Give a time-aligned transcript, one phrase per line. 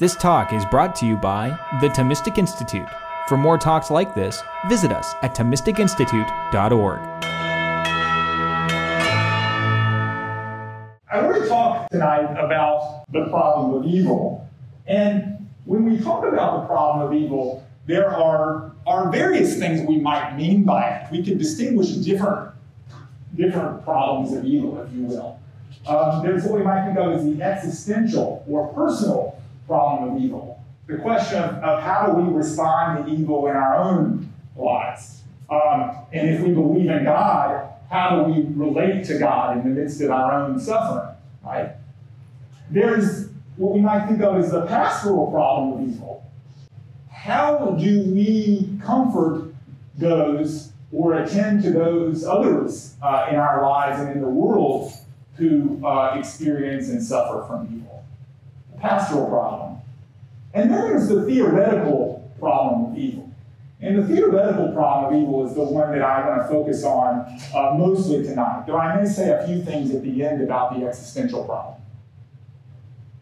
[0.00, 2.86] This talk is brought to you by the Thomistic Institute.
[3.26, 7.00] For more talks like this, visit us at ThomisticInstitute.org.
[11.10, 14.48] I want to talk tonight about the problem of evil.
[14.86, 19.98] And when we talk about the problem of evil, there are, are various things we
[19.98, 21.10] might mean by it.
[21.10, 22.52] We can distinguish different,
[23.34, 25.40] different problems of evil, if you will.
[25.88, 29.37] Um, there's what we might think of as the existential or personal
[29.68, 30.60] problem of evil.
[30.88, 35.22] The question of, of how do we respond to evil in our own lives?
[35.50, 39.80] Um, and if we believe in God, how do we relate to God in the
[39.80, 41.14] midst of our own suffering?
[41.44, 41.72] Right?
[42.70, 46.24] There's what we might think of as the pastoral problem of evil.
[47.10, 49.52] How do we comfort
[49.96, 54.92] those or attend to those others uh, in our lives and in the world
[55.36, 57.97] who uh, experience and suffer from evil?
[58.80, 59.78] Pastoral problem.
[60.54, 63.30] And then there's the theoretical problem of evil.
[63.80, 67.40] And the theoretical problem of evil is the one that I want to focus on
[67.54, 70.86] uh, mostly tonight, though I may say a few things at the end about the
[70.86, 71.76] existential problem.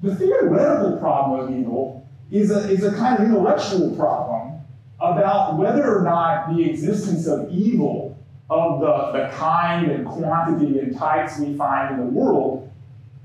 [0.02, 4.60] The theoretical problem of evil is a, is a kind of intellectual problem
[4.98, 8.16] about whether or not the existence of evil
[8.48, 12.70] of the, the kind and quantity and types we find in the world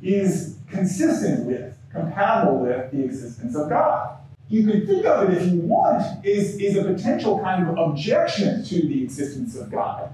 [0.02, 4.18] is consistent with compatible with the existence of God.
[4.50, 8.64] You could think of it, if you want, is, is a potential kind of objection
[8.66, 10.14] to the existence of God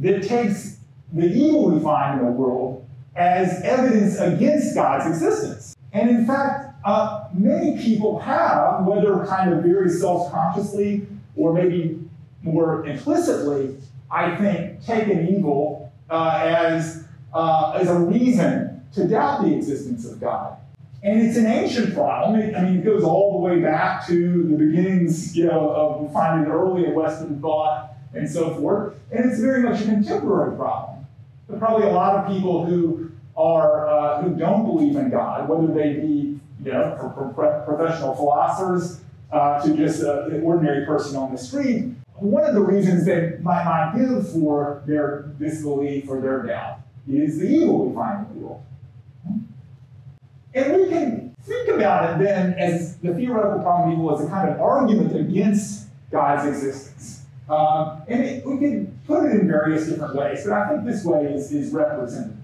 [0.00, 0.78] that takes
[1.12, 5.74] the evil we find in the world as evidence against God's existence.
[5.92, 11.98] And in fact, uh, many people have, whether kind of very self consciously or maybe
[12.42, 13.76] more implicitly,
[14.10, 20.20] I think, taken evil uh, as, uh, as a reason to doubt the existence of
[20.20, 20.56] God.
[21.02, 22.40] And it's an ancient problem.
[22.56, 26.12] I mean, it goes all the way back to the beginnings, you know, of we
[26.12, 28.94] find it early Western thought and so forth.
[29.12, 31.06] And it's very much a contemporary problem.
[31.50, 35.72] Are probably a lot of people who are uh, who don't believe in God, whether
[35.72, 41.32] they be, you know, from professional philosophers uh, to just uh, an ordinary person on
[41.32, 41.92] the street.
[42.16, 47.46] One of the reasons might, might give for their disbelief or their doubt is the
[47.46, 48.62] evil we find in the world.
[50.54, 54.28] And we can think about it then as the theoretical problem of evil as a
[54.28, 57.22] kind of argument against God's existence.
[57.48, 61.04] Um, and it, we can put it in various different ways, but I think this
[61.04, 62.36] way is, is representative.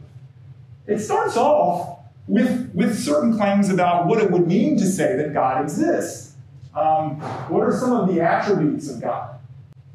[0.87, 5.35] It starts off with, with certain claims about what it would mean to say that
[5.35, 6.35] God exists.
[6.75, 9.39] Um, what are some of the attributes of God?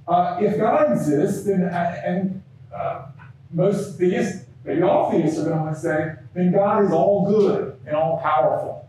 [0.08, 2.42] Uh, if God exists, then, uh, and
[2.74, 3.06] uh,
[3.52, 7.98] most theists, maybe all theists are going to say, then God is all good and
[7.98, 8.88] all powerful.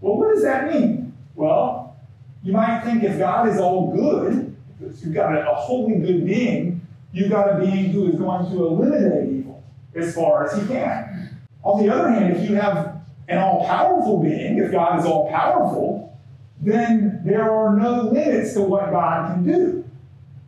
[0.00, 1.16] Well, what does that mean?
[1.36, 1.96] Well,
[2.42, 6.26] you might think if God is all good, if you've got a, a wholly good
[6.26, 9.62] being, you've got a being who is going to eliminate evil
[9.94, 11.38] as far as he can.
[11.62, 15.30] On the other hand, if you have an all powerful being, if God is all
[15.30, 16.18] powerful,
[16.60, 19.84] then there are no limits to what God can do.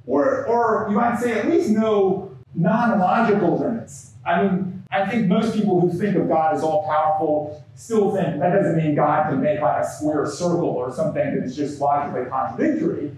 [0.06, 4.12] Or, or you might say at least no non logical limits.
[4.26, 8.38] I mean, I think most people who think of God as all powerful still think
[8.40, 11.78] that doesn't mean God can make like a square circle or something that is just
[11.80, 13.14] logically contradictory.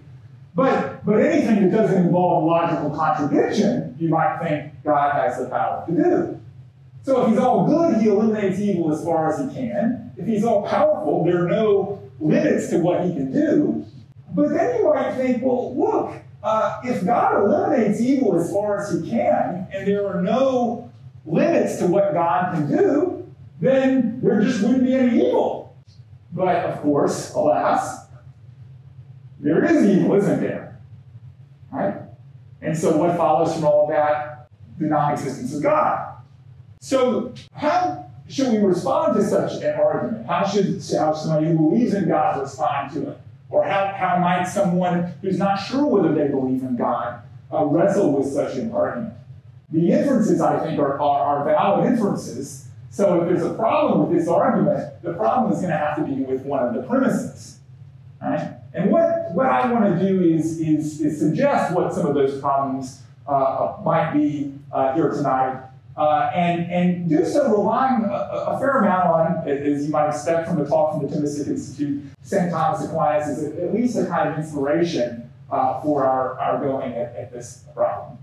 [0.53, 5.85] But, but anything that doesn't involve logical contradiction, you might think God has the power
[5.87, 6.41] to do.
[7.03, 10.11] So if he's all good, he eliminates evil as far as he can.
[10.17, 13.85] If he's all powerful, there are no limits to what he can do.
[14.33, 18.91] But then you might think, well, look, uh, if God eliminates evil as far as
[18.91, 20.90] he can, and there are no
[21.25, 25.75] limits to what God can do, then there just wouldn't be any evil.
[26.33, 28.07] But of course, alas,
[29.39, 30.79] there is evil, isn't there?
[31.71, 31.95] Right?
[32.61, 34.49] And so what follows from all of that?
[34.77, 36.15] The non-existence of God.
[36.79, 40.25] So how should we respond to such an argument?
[40.25, 43.17] How should how somebody who believes in God respond to it?
[43.49, 47.21] Or how, how might someone who's not sure whether they believe in God
[47.53, 49.13] uh, wrestle with such an argument?
[49.71, 52.67] The inferences, I think, are, are, are valid inferences.
[52.89, 56.03] So if there's a problem with this argument, the problem is going to have to
[56.03, 57.59] be with one of the premises.
[58.21, 58.55] Right?
[58.73, 62.39] And what, what I want to do is, is, is suggest what some of those
[62.39, 65.63] problems uh, might be uh, here tonight,
[65.97, 70.47] uh, and, and do so relying a, a, fair amount on, as you might expect
[70.47, 72.49] from the talk from the Thomistic Institute, St.
[72.49, 77.15] Thomas Aquinas is at least a kind of inspiration uh, for our, our going at,
[77.15, 78.17] at this problem.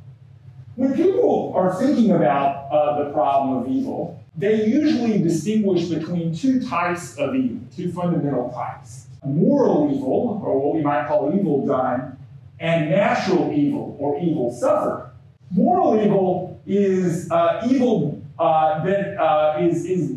[0.78, 6.64] When people are thinking about uh, the problem of evil, they usually distinguish between two
[6.64, 12.16] types of evil, two fundamental types moral evil, or what we might call evil done,
[12.60, 15.10] and natural evil, or evil suffered.
[15.50, 20.12] Moral evil is uh, evil uh, that uh, is is,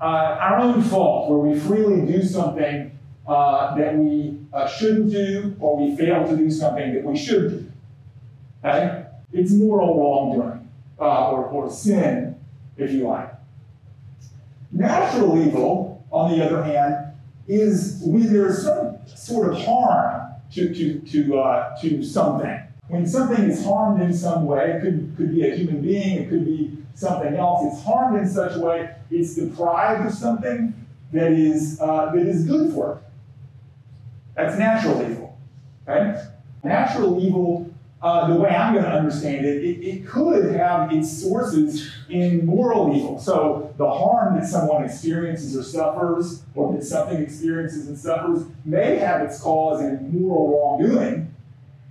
[0.00, 2.98] uh, our own fault, where we freely do something
[3.28, 4.40] uh, that we
[4.76, 7.72] shouldn't do, or we fail to do something that we should do.
[8.64, 9.04] Okay?
[9.32, 12.38] It's moral wrongdoing, or, or sin,
[12.76, 13.34] if you like.
[14.70, 17.12] Natural evil, on the other hand,
[17.46, 22.62] is when there's some sort of harm to, to, to, uh, to something.
[22.88, 26.30] When something is harmed in some way, it could, could be a human being, it
[26.30, 30.74] could be something else, it's harmed in such a way, it's deprived of something
[31.12, 32.98] that is, uh, that is good for it.
[34.34, 35.38] That's natural evil.
[35.86, 36.22] Okay?
[36.64, 37.67] Natural evil
[38.00, 42.46] uh, the way I'm going to understand it, it, it, could have its sources in
[42.46, 43.18] moral evil.
[43.18, 48.96] So the harm that someone experiences or suffers, or that something experiences and suffers, may
[48.96, 51.34] have its cause in moral wrongdoing,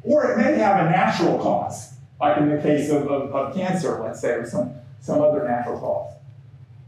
[0.04, 4.01] or it may have a natural cause, like in the case of, of, of cancer,
[4.01, 6.13] let's say, or some, some other natural cause.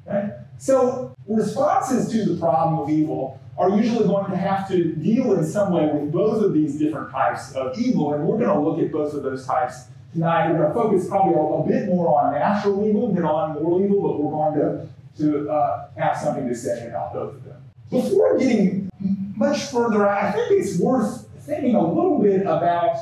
[0.07, 0.39] Okay?
[0.60, 5.46] So responses to the problem of evil are usually going to have to deal in
[5.46, 8.80] some way with both of these different types of evil, and we're going to look
[8.80, 10.52] at both of those types tonight.
[10.52, 13.84] We're going to focus probably a, a bit more on natural evil than on moral
[13.84, 17.62] evil, but we're going to, to uh, have something to say about both of them.
[17.90, 18.90] Before getting
[19.36, 22.98] much further, I think it's worth thinking a little bit about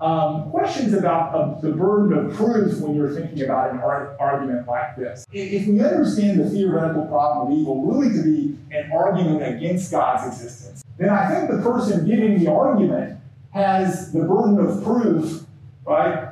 [0.00, 4.66] um, questions about uh, the burden of proof when you're thinking about an ar- argument
[4.68, 5.26] like this.
[5.32, 10.26] If we understand the theoretical problem of evil really to be an argument against God's
[10.26, 13.18] existence, then I think the person giving the argument
[13.52, 15.44] has the burden of proof,
[15.86, 16.28] right?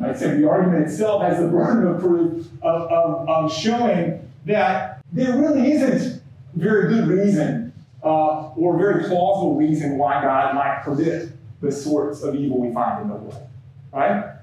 [0.00, 5.02] I'd say the argument itself has the burden of proof of, of, of showing that
[5.12, 6.22] there really isn't
[6.54, 7.72] very good reason
[8.04, 13.02] uh, or very plausible reason why God might permit the sorts of evil we find
[13.02, 13.48] in the world.
[13.92, 14.34] Right?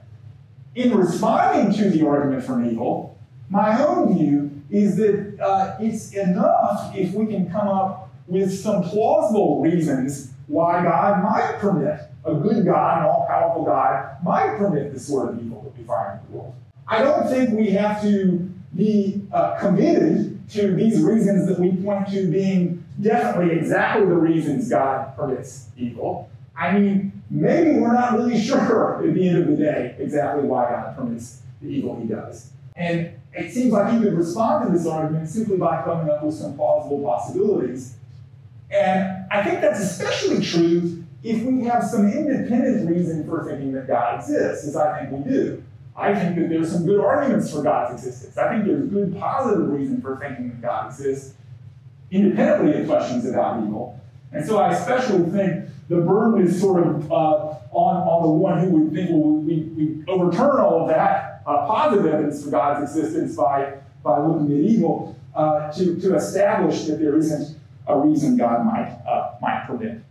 [0.75, 3.17] In responding to the argument from evil,
[3.49, 8.83] my own view is that uh, it's enough if we can come up with some
[8.83, 14.93] plausible reasons why God might permit, a good God, an all powerful God, might permit
[14.93, 16.55] the sort of evil that we find in the world.
[16.87, 22.09] I don't think we have to be uh, committed to these reasons that we point
[22.09, 26.29] to being definitely exactly the reasons God permits evil.
[26.57, 30.69] I mean, maybe we're not really sure at the end of the day exactly why
[30.69, 32.51] God permits the evil he does.
[32.75, 36.35] And it seems like you could respond to this argument simply by coming up with
[36.35, 37.95] some plausible possibilities.
[38.69, 43.87] And I think that's especially true if we have some independent reason for thinking that
[43.87, 45.63] God exists, as I think we do.
[45.95, 48.37] I think that there's some good arguments for God's existence.
[48.37, 51.35] I think there's good positive reason for thinking that God exists,
[52.11, 53.99] independently of questions about evil.
[54.31, 58.59] And so I especially think the burden is sort of uh, on, on the one
[58.59, 62.95] who would think, well, we, we overturn all of that uh, positive evidence for God's
[62.95, 63.73] existence by,
[64.03, 67.57] by looking at evil uh, to, to establish that there isn't
[67.87, 70.01] a reason God might, uh, might permit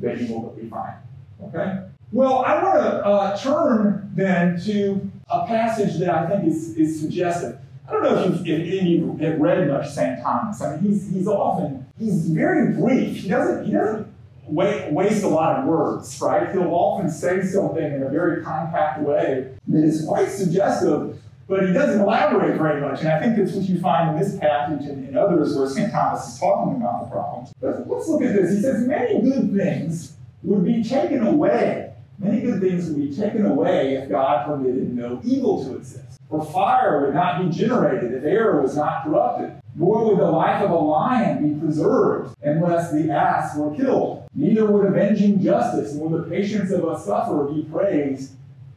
[0.00, 0.96] the evil that we find.
[1.44, 1.86] Okay?
[2.12, 7.00] Well, I want to uh, turn then to a passage that I think is, is
[7.00, 7.58] suggestive.
[7.88, 10.22] I don't know if, if any of you have read much St.
[10.22, 10.60] Thomas.
[10.60, 13.22] I mean, he's, he's often, he's very brief.
[13.22, 14.12] He doesn't, he doesn't
[14.46, 16.50] waste a lot of words, right?
[16.50, 21.72] He'll often say something in a very compact way that is quite suggestive, but he
[21.72, 23.00] doesn't elaborate very much.
[23.00, 25.90] And I think that's what you find in this passage and in others where St.
[25.90, 27.46] Thomas is talking about the problem.
[27.60, 28.54] But let's look at this.
[28.54, 31.92] He says, Many good things would be taken away.
[32.18, 36.20] Many good things would be taken away if God permitted no evil to exist.
[36.28, 40.62] For fire would not be generated if air was not corrupted nor would the life
[40.62, 44.28] of a lion be preserved unless the ass were killed.
[44.34, 48.32] Neither would avenging justice nor the patience of a sufferer be praised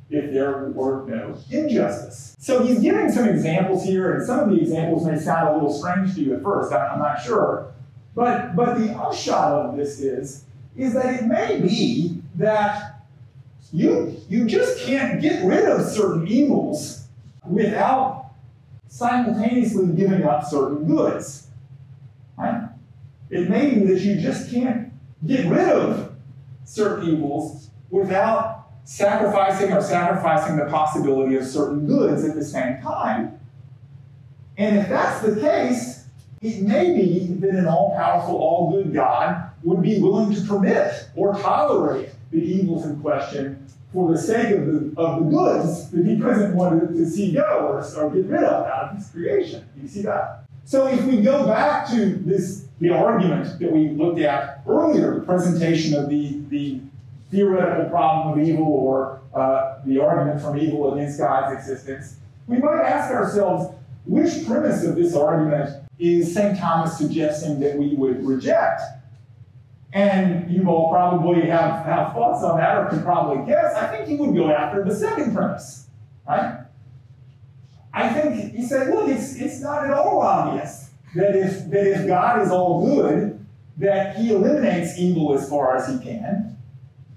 [0.10, 2.36] if there were no injustice.
[2.40, 5.74] So he's giving some examples here, and some of the examples may sound a little
[5.74, 7.74] strange to you at first, I'm not sure.
[8.14, 10.46] But, but the upshot of this is,
[10.78, 13.02] is that it may be that
[13.74, 17.08] you, you just can't get rid of certain evils
[17.46, 18.25] without
[18.96, 21.48] simultaneously giving up certain goods.
[22.38, 22.70] Right?
[23.30, 24.94] It may be that you just can't
[25.26, 26.16] get rid of
[26.64, 33.38] certain evils without sacrificing or sacrificing the possibility of certain goods at the same time.
[34.58, 36.06] And if that's the case,
[36.42, 41.10] it may be that an all powerful, all good God would be willing to permit
[41.16, 43.65] or tolerate the evils in question
[43.96, 47.42] for the sake of the, of the goods that he doesn't want to, see go
[47.42, 49.66] or, or get rid of out of his creation.
[49.82, 50.44] You see that?
[50.66, 55.22] So if we go back to this, the argument that we looked at earlier, the
[55.22, 56.82] presentation of the, the
[57.32, 62.82] theoretical problem of evil or uh, the argument from evil against God's existence, we might
[62.82, 63.74] ask ourselves,
[64.06, 66.60] which premise of this argument is St.
[66.60, 68.82] Thomas suggesting that we would reject?
[69.96, 73.74] And you all probably have, have thoughts on that or can probably guess.
[73.76, 75.88] I think he would go after the second premise,
[76.28, 76.66] right?
[77.94, 82.08] I think he said, look, it's, it's not at all obvious that if, that if
[82.08, 83.40] God is all good,
[83.78, 86.58] that he eliminates evil as far as he can.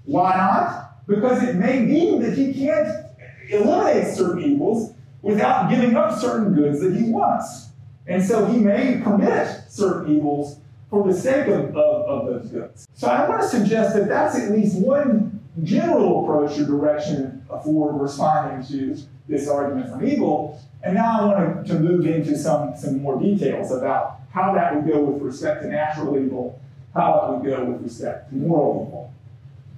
[0.05, 1.05] Why not?
[1.05, 3.05] Because it may mean that he can't
[3.49, 7.71] eliminate certain evils without giving up certain goods that he wants.
[8.07, 12.87] And so he may permit certain evils for the sake of, of, of those goods.
[12.93, 17.93] So I want to suggest that that's at least one general approach or direction for
[17.93, 20.59] responding to this argument from evil.
[20.83, 24.75] And now I want to, to move into some, some more details about how that
[24.75, 26.59] would go with respect to natural evil,
[26.93, 29.13] how it would go with respect to moral evil.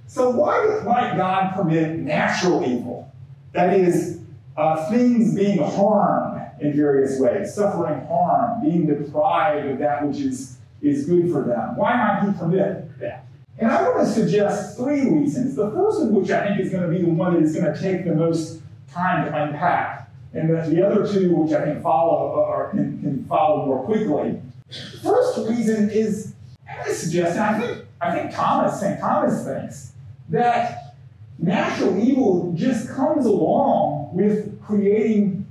[0.06, 3.10] So why might God permit natural evil?
[3.52, 4.20] That is,
[4.56, 10.58] uh, things being harmed in various ways, suffering harm, being deprived of that which is,
[10.82, 11.76] is good for them.
[11.76, 13.26] Why might he permit that?
[13.58, 15.54] And I want to suggest three reasons.
[15.54, 17.72] The first of which I think is going to be the one that is going
[17.72, 18.60] to take the most
[18.92, 20.10] time to unpack.
[20.34, 24.40] And the, the other two, which I think follow or can, can follow more quickly.
[24.68, 26.34] The first reason is,
[26.68, 28.98] I suggest, and I think, I think Thomas, St.
[28.98, 29.92] Thomas thinks,
[30.30, 30.96] that
[31.38, 35.46] natural evil just comes along with creating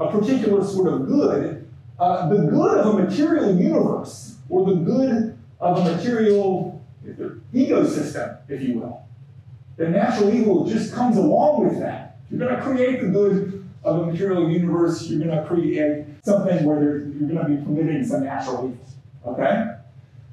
[0.00, 5.38] a particular sort of good, uh, the good of a material universe, or the good
[5.60, 6.84] of a material
[7.54, 9.02] ecosystem, if you will.
[9.76, 12.18] The natural evil just comes along with that.
[12.30, 16.64] You're going to create the good of a material universe, you're going to create something
[16.64, 18.86] where you're going to be permitting some natural evil.
[19.26, 19.74] Okay?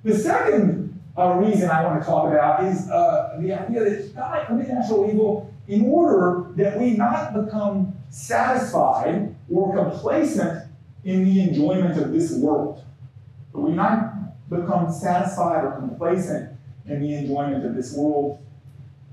[0.04, 4.48] The second uh, reason I want to talk about is uh, the idea that God
[4.48, 10.68] permit natural evil in order that we not become satisfied or complacent
[11.04, 12.84] in the enjoyment of this world.
[13.54, 18.40] That we not become satisfied or complacent in the enjoyment of this world.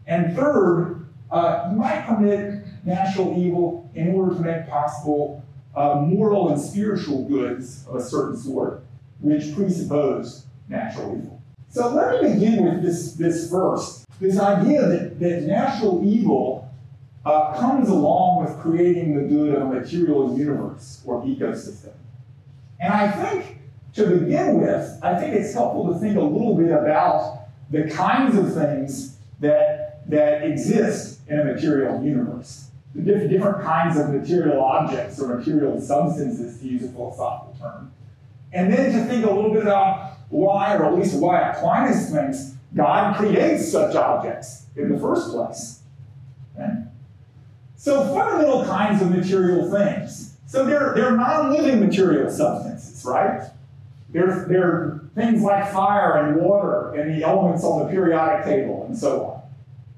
[0.06, 6.48] And third, uh, you might commit natural evil in order to make possible uh, moral
[6.50, 8.82] and spiritual goods of a certain sort,
[9.20, 11.40] which presuppose natural evil.
[11.68, 14.06] So let me begin with this, this first.
[14.20, 16.68] This idea that, that natural evil
[17.24, 21.92] uh, comes along with creating the good of a material universe or ecosystem.
[22.80, 23.57] And I think,
[23.94, 28.36] to begin with, I think it's helpful to think a little bit about the kinds
[28.36, 32.68] of things that, that exist in a material universe.
[32.94, 37.92] The diff- different kinds of material objects or material substances, to use a philosophical term.
[38.52, 42.54] And then to think a little bit about why, or at least why Aquinas thinks
[42.74, 45.80] God creates such objects in the first place.
[46.54, 46.72] Okay?
[47.76, 50.36] So fundamental kinds of material things.
[50.46, 53.50] So they're, they're non-living material substances, right?
[54.10, 58.96] They're, they're things like fire and water and the elements on the periodic table and
[58.96, 59.42] so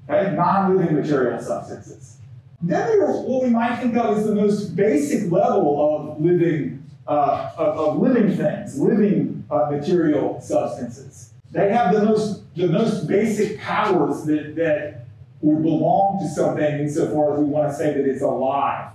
[0.09, 0.15] on.
[0.15, 0.35] Okay?
[0.35, 2.17] Non-living material substances.
[2.61, 7.51] Then there's what we might think of as the most basic level of living, uh,
[7.57, 11.31] of, of, living things, living uh, material substances.
[11.51, 15.05] They have the most, the most basic powers that, that
[15.41, 18.91] would belong to something insofar as we want to say that it's alive,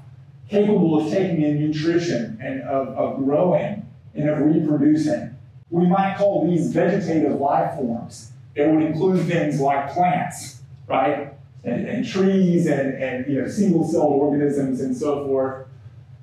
[0.49, 3.86] capable of taking in nutrition and of, of growing
[4.17, 5.37] and of reproducing.
[5.71, 8.33] We might call these vegetative life forms.
[8.55, 11.35] It would include things like plants, right?
[11.65, 15.67] And, and trees and, and you know, single-celled organisms and so forth.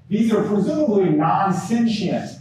[0.08, 2.40] These are presumably non-sentient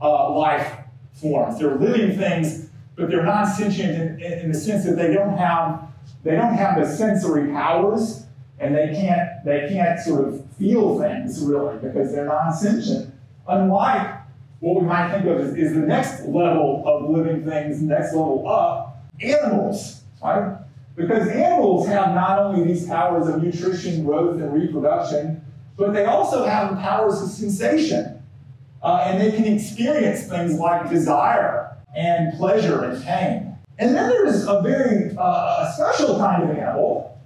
[0.00, 0.72] uh, life
[1.14, 1.58] forms.
[1.58, 5.82] They're living things, but they're non-sentient in, in, in the sense that they don't have
[6.22, 8.26] they don't have the sensory powers
[8.58, 13.12] and they can't they can't sort of feel things really because they're non-sentient.
[13.48, 14.15] Unlike
[14.60, 18.48] what we might think of as is the next level of living things, next level
[18.48, 20.58] up, animals, right?
[20.94, 25.44] Because animals have not only these powers of nutrition, growth, and reproduction,
[25.76, 28.22] but they also have the powers of sensation.
[28.82, 33.56] Uh, and they can experience things like desire and pleasure and pain.
[33.78, 37.20] And then there's a very uh, special kind of animal,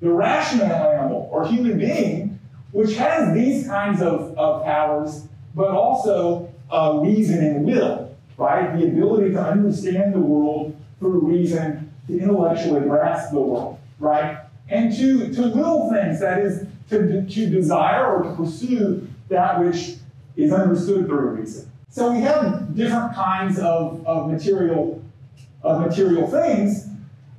[0.00, 2.38] the rational animal or human being,
[2.72, 8.76] which has these kinds of, of powers, but also uh, reason and will, right?
[8.78, 14.38] The ability to understand the world through reason, to intellectually grasp the world, right?
[14.70, 19.96] and to, to will things, that is, to, to desire or to pursue that which
[20.36, 21.70] is understood through reason.
[21.88, 25.02] So we have different kinds of, of material
[25.62, 26.88] of material things.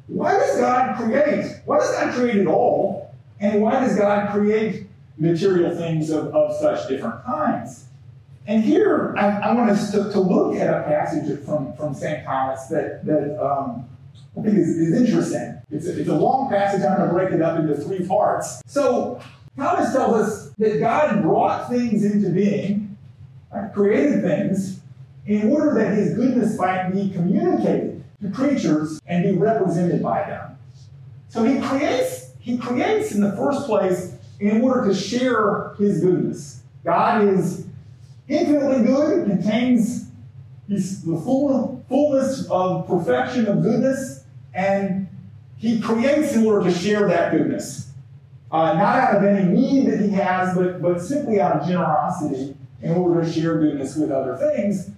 [0.06, 1.62] Why does God create?
[1.66, 3.16] Why does God create at all?
[3.40, 7.86] And why does God create material things of, of such different kinds?
[8.48, 12.26] And here I, I want us to, to, look at a passage from, from St.
[12.26, 13.88] Thomas that, that um,
[14.38, 15.62] I think is, is interesting.
[15.70, 16.82] It's a, it's a long passage.
[16.84, 18.62] I'm going to break it up into three parts.
[18.66, 19.22] So
[19.56, 22.98] Thomas tells us that God brought things into being,
[23.54, 24.80] right, created things,
[25.28, 30.58] in order that his goodness might be communicated to creatures and be represented by them.
[31.30, 36.64] So he creates, he creates in the first place in order to share his goodness.
[36.84, 37.68] God is
[38.32, 40.08] infinitely good, contains
[40.68, 44.24] the full, fullness of perfection of goodness,
[44.54, 45.08] and
[45.58, 47.92] he creates in order to share that goodness.
[48.52, 52.56] Uh, not out of any need that he has, but, but simply out of generosity
[52.82, 54.90] in order to share goodness with other things,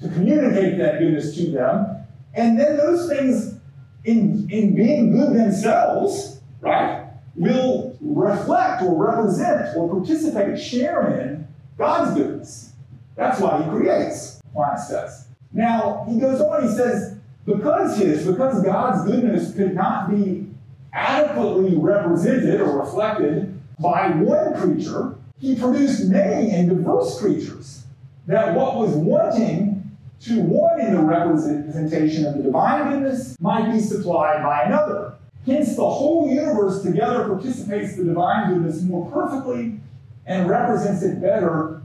[0.00, 2.04] to communicate that goodness to them.
[2.34, 3.58] And then those things,
[4.04, 11.46] in, in being good themselves, right, will reflect or represent or participate, share in
[11.78, 12.71] God's goodness.
[13.16, 15.26] That's why he creates, Aquinas says.
[15.52, 20.48] Now, he goes on, he says, because his, because God's goodness could not be
[20.92, 27.84] adequately represented or reflected by one creature, he produced many and diverse creatures,
[28.26, 33.80] that what was wanting to one in the representation of the divine goodness might be
[33.80, 35.14] supplied by another.
[35.44, 39.80] Hence, the whole universe together participates the divine goodness more perfectly
[40.24, 41.81] and represents it better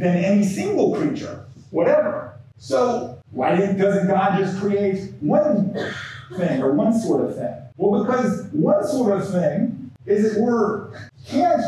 [0.00, 2.34] than any single creature, whatever.
[2.56, 5.74] So, why doesn't God just create one
[6.36, 7.54] thing or one sort of thing?
[7.76, 10.92] Well, because one sort of thing is it were
[11.26, 11.62] can't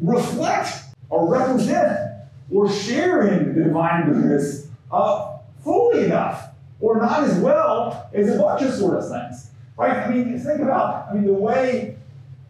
[0.00, 6.48] reflect or represent or share in the divine goodness uh, fully enough
[6.80, 9.50] or not as well as a bunch of sort of things.
[9.76, 9.92] Right?
[9.92, 11.93] I mean, think about, I mean, the way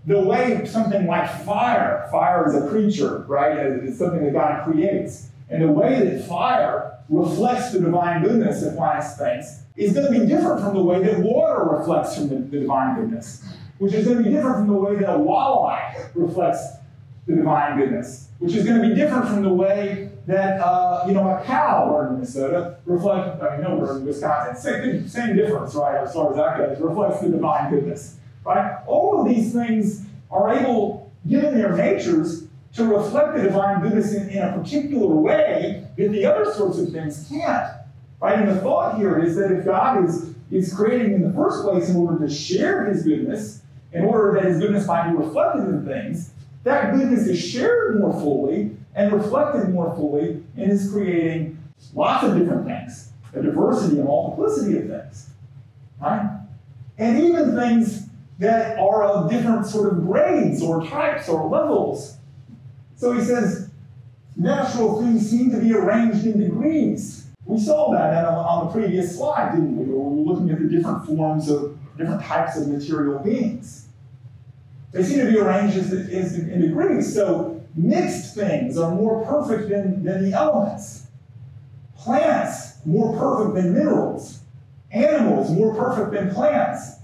[0.07, 3.57] the way something like fire, fire is a creature, right?
[3.57, 5.29] It's something that God creates.
[5.49, 10.21] And the way that fire reflects the divine goodness of Aquinas thinks is going to
[10.21, 13.45] be different from the way that water reflects from the, the divine goodness,
[13.79, 16.77] which is going to be different from the way that a walleye reflects
[17.27, 21.13] the divine goodness, which is going to be different from the way that uh, you
[21.13, 23.43] know a cow or in Minnesota reflects.
[23.43, 24.57] I mean, no, we're in Wisconsin.
[24.57, 26.03] Same, same difference, right?
[26.03, 28.83] As far as that goes, reflects the divine goodness, right?
[28.87, 34.29] All of these things are able, given their natures, to reflect the divine goodness in,
[34.31, 37.73] in a particular way that the other sorts of things can't.
[38.21, 38.39] Right?
[38.39, 41.89] And the thought here is that if God is, is creating in the first place
[41.89, 45.87] in order to share his goodness, in order that his goodness might be reflected in
[45.87, 46.31] things,
[46.65, 51.63] that goodness is shared more fully and reflected more fully and is creating
[51.95, 55.31] lots of different things, a diversity and multiplicity of things.
[56.01, 56.39] Right?
[56.99, 58.04] And even things
[58.39, 62.17] that are of different sort of grades or types or levels.
[62.97, 63.71] So he says,
[64.37, 67.27] natural things seem to be arranged in degrees.
[67.45, 69.85] We saw that on the previous slide, didn't we?
[69.85, 73.89] we were looking at the different forms of different types of material beings.
[74.93, 77.13] They seem to be arranged as, as in degrees.
[77.13, 81.09] So mixed things are more perfect than, than the elements.
[81.97, 84.41] Plants more perfect than minerals.
[84.91, 86.97] Animals more perfect than plants.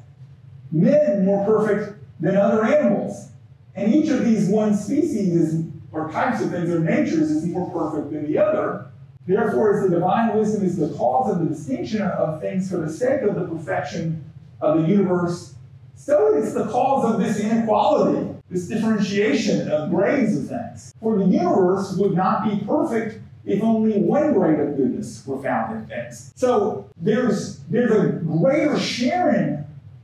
[0.72, 3.30] Men more perfect than other animals.
[3.74, 7.70] And each of these one species is or types of things or natures is more
[7.70, 8.86] perfect than the other.
[9.26, 12.90] Therefore, as the divine wisdom is the cause of the distinction of things for the
[12.90, 14.24] sake of the perfection
[14.60, 15.54] of the universe,
[15.94, 20.94] so it's the cause of this inequality, this differentiation of grades of things.
[21.00, 25.76] For the universe would not be perfect if only one grade of goodness were found
[25.76, 26.32] in things.
[26.36, 29.59] So there's, there's a greater sharing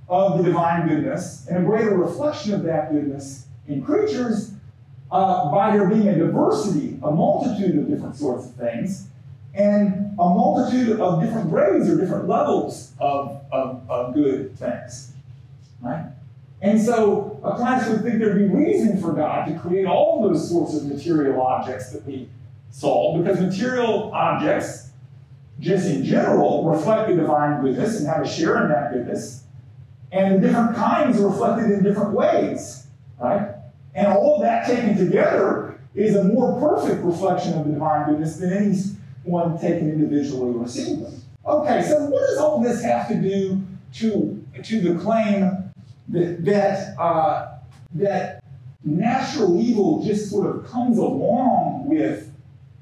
[0.09, 4.53] of the divine goodness and a greater reflection of that goodness in creatures
[5.11, 9.09] uh, by there being a diversity, a multitude of different sorts of things,
[9.55, 15.13] and a multitude of different grades or different levels of, of, of good things.
[15.81, 16.07] Right?
[16.63, 20.49] And so a Aquinas would think there'd be reason for God to create all those
[20.49, 22.29] sorts of material objects that we
[22.71, 24.91] saw, because material objects,
[25.61, 29.45] just in general, reflect the divine goodness and have a share in that goodness.
[30.13, 32.87] And different kinds are reflected in different ways.
[33.19, 33.55] Right?
[33.95, 38.37] And all of that taken together is a more perfect reflection of the divine goodness
[38.37, 38.79] than any
[39.25, 41.13] one taken individually or singly.
[41.45, 43.63] Okay, so what does all this have to do
[43.95, 45.73] to, to the claim
[46.09, 47.57] that, that uh,
[47.95, 48.43] that
[48.85, 52.33] natural evil just sort of comes along with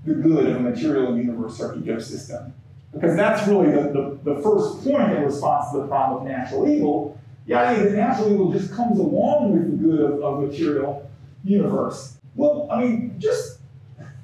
[0.05, 2.53] the good of a material universe or ecosystem.
[2.95, 6.69] Because that's really the, the, the first point in response to the problem of natural
[6.69, 7.21] evil.
[7.47, 11.11] The idea that natural evil just comes along with the good of, of material
[11.43, 12.17] universe.
[12.37, 13.59] Well, I mean, just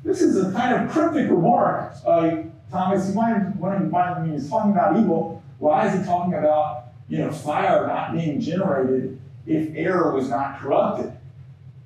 [0.05, 1.95] this is a kind of cryptic remark.
[2.07, 6.85] Uh, Thomas, you might when, when he's talking about evil, why is he talking about
[7.09, 11.13] you know fire not being generated if air was not corrupted?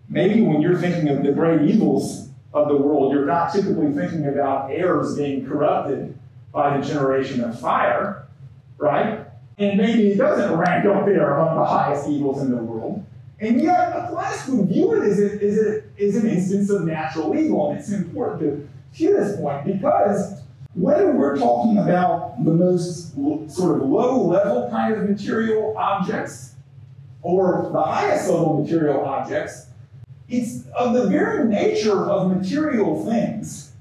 [0.08, 4.28] Maybe when you're thinking of the great evils of the world, you're not typically thinking
[4.28, 6.13] about airs being corrupted
[6.54, 8.28] by the generation of fire,
[8.78, 9.26] right?
[9.58, 13.04] And maybe it doesn't rank up there among the highest evils in the world.
[13.40, 17.70] And yet, Aquinas would view it as, a, an instance of natural evil.
[17.70, 20.42] And it's important to hear this point because
[20.74, 23.14] whether we're talking about the most
[23.50, 26.54] sort of low level kind of material objects
[27.22, 29.66] or the highest level material objects,
[30.28, 33.72] it's of the very nature of material things,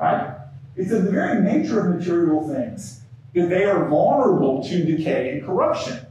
[0.00, 0.37] right?
[0.78, 3.00] It's of the very nature of material things
[3.34, 6.06] that they are vulnerable to decay and corruption.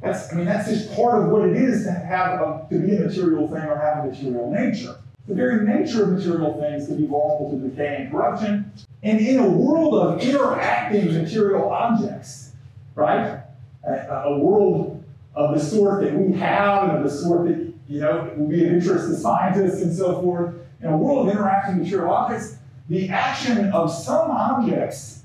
[0.00, 2.96] That's, I mean, that's just part of what it is to have a, to be
[2.96, 4.96] a material thing or have a material nature.
[5.26, 8.72] The very nature of material things to be vulnerable to decay and corruption.
[9.02, 12.52] And in a world of interacting material objects,
[12.94, 13.42] right?
[13.84, 18.00] A, a world of the sort that we have and of the sort that you
[18.00, 20.54] know will be of interest to scientists and so forth.
[20.80, 22.56] In a world of interacting material objects,
[22.90, 25.22] the action of some objects,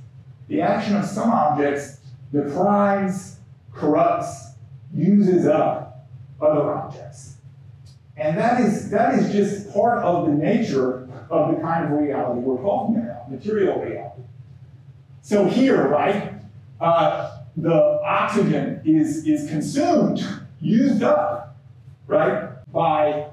[0.48, 2.00] the action of some objects
[2.32, 3.40] deprives,
[3.74, 4.52] corrupts,
[4.94, 6.08] uses up
[6.40, 7.38] other objects.
[8.16, 12.40] And that is, that is just part of the nature of the kind of reality
[12.40, 14.22] we're talking about, material reality.
[15.24, 16.34] So here, right,
[16.80, 20.24] uh, the oxygen is, is consumed,
[20.62, 21.58] used up,
[22.06, 23.26] right, by,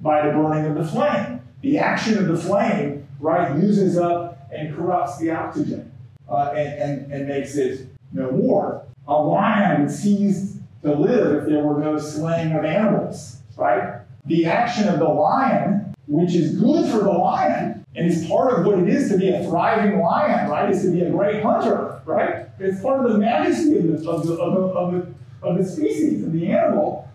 [0.00, 1.40] by the burning of the flame.
[1.60, 5.92] The action of the flame, right, uses up and corrupts the oxygen
[6.28, 8.84] uh, and, and, and makes it no more.
[9.06, 14.00] A lion seized to live if there were no slaying of animals, right?
[14.26, 18.66] The action of the lion, which is good for the lion, and is part of
[18.66, 20.70] what it is to be a thriving lion, right?
[20.70, 22.46] Is to be a great hunter, right?
[22.58, 25.64] It's part of the majesty of the, of the, of the, of the, of the
[25.64, 27.08] species, of the animal.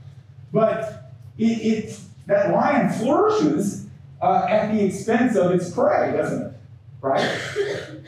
[0.52, 3.85] But it, it that lion flourishes
[4.26, 6.54] uh, at the expense of its prey, doesn't it?
[7.02, 7.40] Right?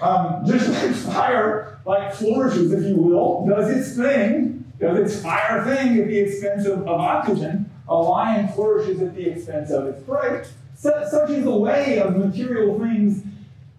[0.01, 5.63] Um, just like fire, like flourishes, if you will, does its thing does its fire
[5.63, 7.69] thing at the expense of, of oxygen.
[7.87, 10.43] A lion flourishes at the expense of its prey.
[10.75, 13.23] So, such is the way of material things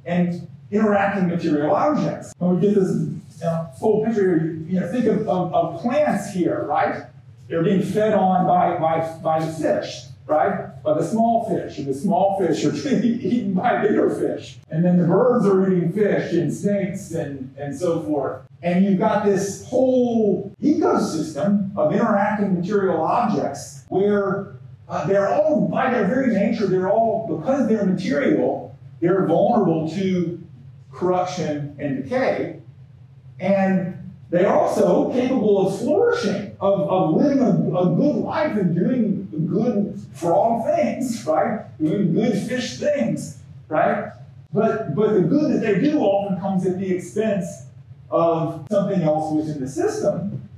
[0.05, 2.33] and interacting material objects.
[2.39, 6.33] When we get this you know, full picture, you know, think of, of, of plants
[6.33, 7.05] here, right?
[7.49, 10.83] They're being fed on by, by, by the fish right?
[10.83, 14.59] By the small fish, and the small fish are eaten by bigger fish.
[14.71, 18.43] And then the birds are eating fish and snakes and, and so forth.
[18.63, 24.57] And you've got this whole ecosystem of interacting material objects where
[24.89, 30.43] uh, they're all, by their very nature, they're all, because they're material, they're vulnerable to
[30.93, 32.61] corruption and decay.
[33.39, 33.95] And
[34.31, 40.01] they're also capable of flourishing, of, of living a, a good life and doing good
[40.15, 41.67] frog things, right?
[41.79, 44.13] Good fish things, right?
[44.53, 47.67] But, but the good that they do often comes at the expense
[48.11, 50.49] of something else within the system.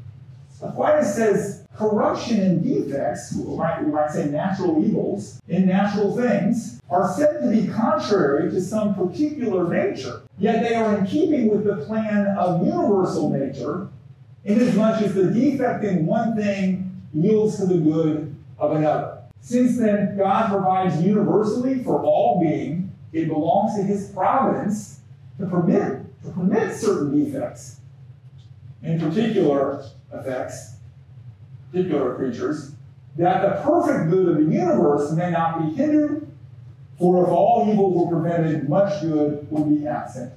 [0.63, 6.81] Aquinas says corruption and defects, we might, we might say natural evils, in natural things,
[6.91, 10.23] are said to be contrary to some particular nature.
[10.39, 13.89] Yet they are in keeping with the plan of universal nature,
[14.45, 19.19] inasmuch as the defect in one thing yields to the good of another.
[19.41, 25.01] Since then, God provides universally for all being, it belongs to his providence
[25.39, 27.81] to permit, to permit certain defects,
[28.83, 30.75] in particular effects,
[31.71, 32.73] particular creatures,
[33.17, 36.31] that the perfect good of the universe may not be hindered,
[36.99, 40.33] for if all evil were prevented, much good would be absent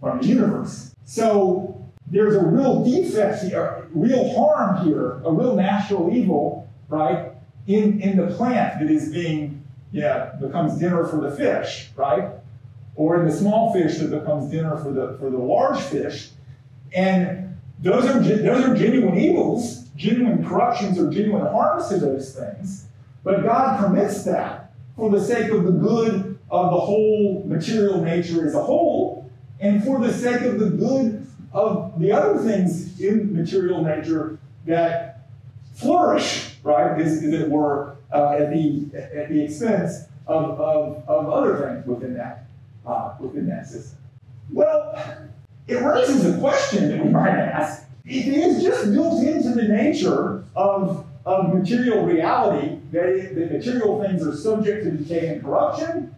[0.00, 0.94] from the universe.
[1.04, 7.23] So there's a real defect here, real harm here, a real natural evil, right,
[7.66, 12.30] in, in the plant that is being, yeah, becomes dinner for the fish, right?
[12.96, 16.30] Or in the small fish that becomes dinner for the for the large fish.
[16.92, 22.86] And those are those are genuine evils, genuine corruptions or genuine harms to those things.
[23.24, 28.46] But God permits that for the sake of the good of the whole material nature
[28.46, 33.34] as a whole, and for the sake of the good of the other things in
[33.34, 35.13] material nature that
[35.74, 41.28] flourish, right, as, as it were, uh, at, the, at the expense of, of, of
[41.28, 42.46] other things within that,
[42.86, 43.98] uh, within that system.
[44.50, 44.96] Well,
[45.66, 47.84] it raises a question that we might ask.
[48.04, 54.26] It is just built into the nature of, of material reality that, that material things
[54.26, 56.14] are subject to decay and corruption,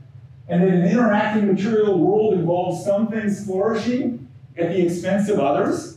[0.49, 5.96] and that an interacting material world involves some things flourishing at the expense of others.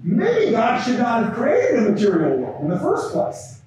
[0.00, 3.62] Maybe God should not have created a material world in the first place.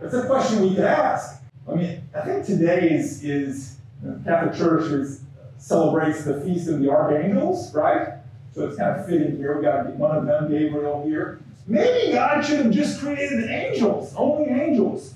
[0.00, 1.42] That's a question we could ask.
[1.68, 5.22] I mean, I think today is, is the Catholic Church is,
[5.58, 8.18] celebrates the Feast of the Archangels, right?
[8.54, 9.54] So it's kind of fitting here.
[9.54, 11.40] We've got one of them, Gabriel, here.
[11.66, 15.14] Maybe God should have just created angels, only angels,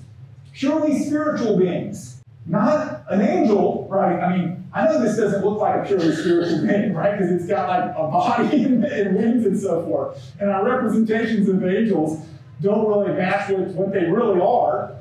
[0.53, 2.20] purely spiritual beings.
[2.45, 4.19] Not an angel, right?
[4.19, 7.17] I mean, I know this doesn't look like a purely spiritual being, right?
[7.17, 10.33] Because it's got like a body and, wings and so forth.
[10.39, 12.25] And our representations of angels
[12.61, 14.95] don't really match with what they really are.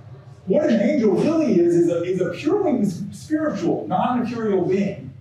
[0.46, 5.12] What an angel really is, is a, is a purely spiritual, non material being.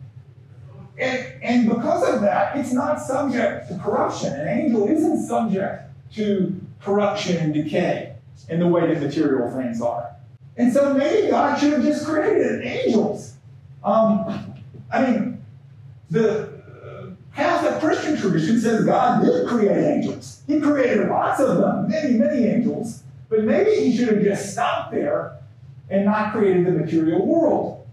[0.97, 4.34] And, and because of that, it's not subject to corruption.
[4.34, 8.15] An angel isn't subject to corruption and decay
[8.49, 10.15] in the way that material things are.
[10.59, 13.35] And so maybe God should have just created angels.
[13.81, 14.53] Um,
[14.91, 15.45] I mean,
[16.11, 16.49] the
[17.33, 20.41] Catholic Christian tradition says God did create angels.
[20.47, 23.03] He created lots of them, many, many angels.
[23.29, 25.37] But maybe he should have just stopped there
[25.89, 27.87] and not created the material world.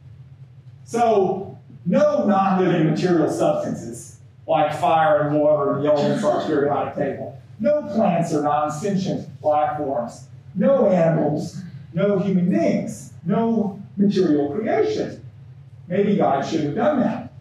[0.85, 6.47] So, no non living material substances like fire and water and the elements on a
[6.47, 7.41] periodic table.
[7.61, 10.27] No plants or non sentient life forms.
[10.57, 11.63] No animals.
[11.97, 13.15] No human beings.
[13.25, 15.25] No material creation.
[15.89, 17.33] Maybe God should have done that.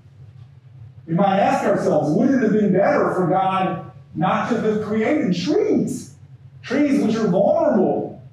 [1.05, 5.35] We might ask ourselves, would it have been better for God not to have created
[5.35, 6.15] trees?
[6.61, 8.23] Trees which are vulnerable,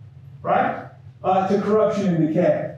[0.43, 0.87] right,
[1.25, 2.77] uh, to corruption and decay.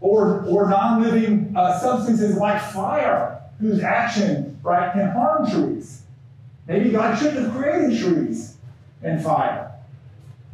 [0.00, 6.02] Or, or non living uh, substances like fire, whose action, right, can harm trees.
[6.68, 8.56] Maybe God shouldn't have created trees
[9.02, 9.73] and fire.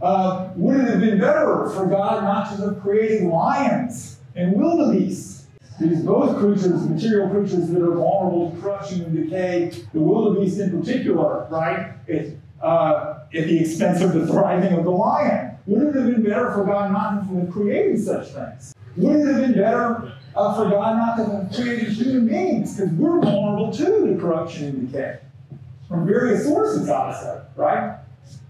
[0.02, 5.46] Uh, would it have been better for God not to have created lions and wildebeest?
[5.78, 10.78] These both creatures, material creatures that are vulnerable to corruption and decay, the wildebeest in
[10.78, 11.92] particular, right?
[12.06, 15.56] It, uh, at the expense of the thriving of the lion.
[15.66, 18.74] Would it have been better for God not to have created such things?
[18.96, 22.76] Would it have been better uh, for God not to have created human beings?
[22.76, 25.18] Because we're vulnerable too to corruption and decay
[25.88, 27.98] from various sources, obviously, right?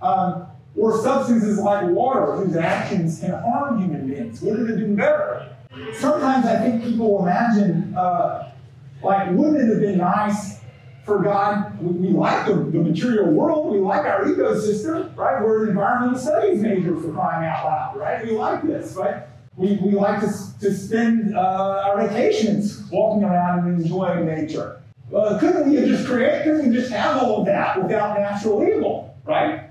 [0.03, 4.41] Um, or substances like water whose actions can harm human beings.
[4.43, 5.49] Would it have been better?
[5.95, 8.53] Sometimes I think people imagine, uh,
[9.03, 10.61] like, wouldn't it have been nice
[11.05, 11.81] for God?
[11.81, 15.43] We, like the, the, material world, we like our ecosystem, right?
[15.43, 18.25] We're an environmental studies major for crying out loud, right?
[18.25, 19.25] We like this, right?
[19.57, 20.29] We, we like to,
[20.61, 24.81] to spend uh, our vacations walking around and enjoying nature.
[25.15, 29.17] Uh, couldn't we just created, couldn't we just have all of that without natural evil,
[29.25, 29.70] right?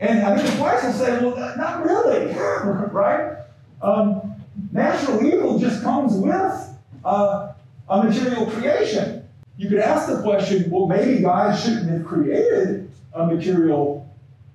[0.00, 2.32] And I think the question say, well, not really,
[2.92, 3.38] right?
[3.80, 4.36] Um,
[4.72, 7.52] Natural evil just comes with uh,
[7.88, 9.28] a material creation.
[9.56, 14.08] You could ask the question well, maybe God shouldn't have created a material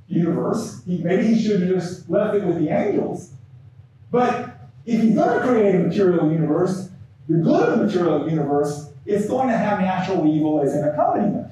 [0.07, 0.81] universe.
[0.85, 3.31] He, maybe he should have just left it with the angels.
[4.09, 6.89] But if he's going to create a material universe,
[7.29, 11.50] the good of the material universe is going to have natural evil as an accompaniment.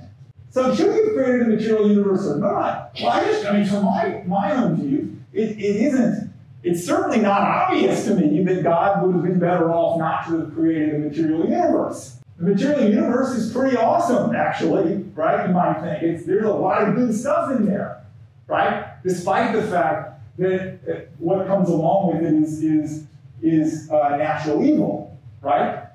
[0.52, 2.92] So should he have created a material universe or not?
[3.00, 6.30] Well, I just, I mean, from my, my own view, it, it isn't
[6.64, 10.40] it's certainly not obvious to me that God would have been better off not to
[10.42, 12.18] have created a material universe.
[12.38, 15.48] The material universe is pretty awesome, actually, right?
[15.48, 18.04] You might think it's, there's a lot of good stuff in there,
[18.48, 19.02] right?
[19.04, 23.08] Despite the fact that what comes along with it is, is,
[23.42, 25.86] is uh, natural evil, right?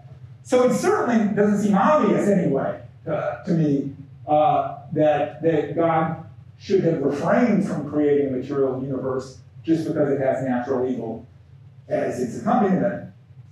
[0.42, 3.93] So it certainly doesn't seem obvious anyway uh, to me
[4.26, 6.24] uh, that, that God
[6.58, 11.26] should have refrained from creating a material universe just because it has natural evil
[11.88, 13.10] as its accompaniment.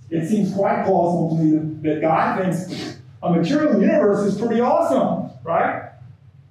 [0.09, 5.31] It seems quite plausible to me that God thinks a material universe is pretty awesome,
[5.43, 5.91] right?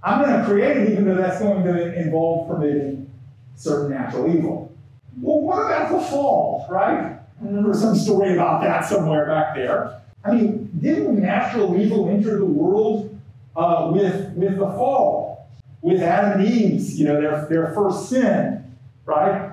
[0.02, 3.10] I'm going to create it even though that's going to involve permitting
[3.56, 4.72] certain natural evil.
[5.20, 7.18] Well, what about the fall, right?
[7.40, 10.00] I remember some story about that somewhere back there.
[10.24, 13.11] I mean, didn't natural evil enter the world
[13.56, 15.48] uh, with, with the fall,
[15.80, 19.52] with Adam and Eve's, you know, their, their first sin, right?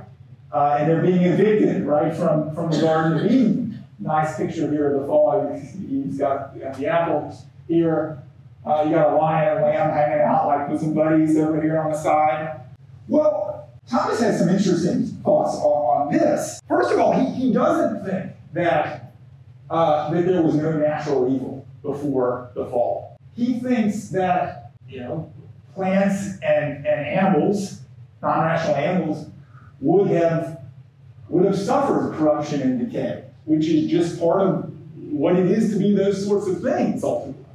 [0.52, 3.84] Uh, and they're being evicted, right, from, from the Garden of Eden.
[4.00, 5.62] Nice picture here of the fall.
[5.90, 8.22] Eve's got, got the apples here.
[8.66, 11.80] Uh, you got a lion and lamb hanging out like with some buddies over here
[11.80, 12.60] on the side.
[13.08, 16.62] Well, Thomas has some interesting thoughts on, on this.
[16.68, 19.14] First of all, he, he doesn't think that,
[19.70, 23.09] uh, that there was no natural evil before the fall.
[23.40, 25.32] He thinks that, you know,
[25.74, 27.80] plants and, and animals,
[28.22, 29.28] non-rational animals,
[29.80, 30.60] would have
[31.30, 34.74] would have suffered corruption and decay, which is just part of
[35.10, 37.46] what it is to be those sorts of things, ultimately.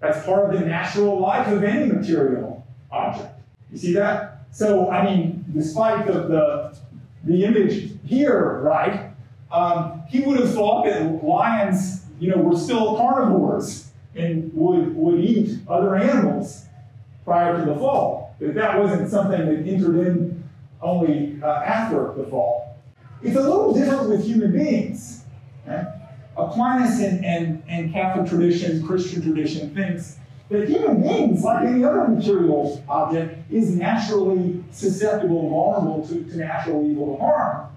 [0.00, 3.32] That's part of the natural life of any material object.
[3.70, 4.46] You see that?
[4.50, 6.76] So, I mean, despite the, the,
[7.22, 9.12] the image here, right,
[9.52, 15.20] um, he would have thought that lions, you know, were still carnivores and would, would
[15.20, 16.66] eat other animals
[17.24, 18.34] prior to the fall.
[18.40, 20.42] That that wasn't something that entered in
[20.80, 22.76] only uh, after the fall.
[23.22, 25.24] It's a little different with human beings.
[25.66, 25.84] Okay?
[26.36, 32.08] Aquinas and, and, and Catholic tradition, Christian tradition thinks that human beings, like any other
[32.08, 37.68] material object, is naturally susceptible, vulnerable to, to natural evil and harm.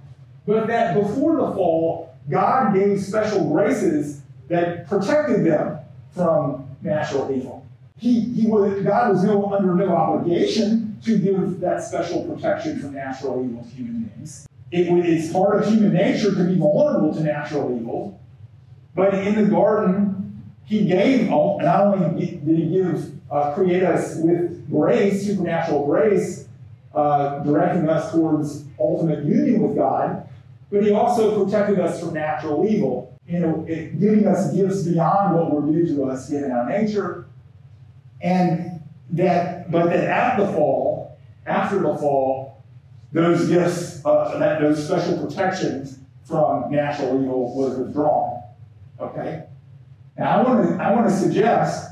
[0.45, 5.79] But that before the fall, God gave special graces that protected them
[6.15, 7.65] from natural evil.
[7.97, 12.93] He, he was, God was no, under no obligation to give that special protection from
[12.93, 14.47] natural evil to human beings.
[14.71, 18.19] It's part of human nature to be vulnerable to natural evil.
[18.95, 24.69] But in the garden, he gave, not only did he give, uh, create us with
[24.69, 26.47] grace, supernatural grace,
[26.93, 30.28] uh, directing us towards ultimate union with God,
[30.71, 35.51] but he also protected us from natural evil, you know, giving us gifts beyond what
[35.51, 37.27] were due to us given our nature.
[38.21, 42.63] And that, but that at the fall, after the fall,
[43.11, 48.43] those gifts, uh, that, those special protections from natural evil was withdrawn.
[48.99, 49.43] Okay?
[50.17, 51.91] Now, I want to, I want to suggest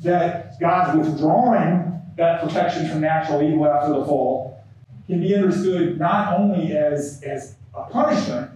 [0.00, 4.62] that God's withdrawing that protection from natural evil after the fall
[5.06, 8.50] can be understood not only as, as a punishment,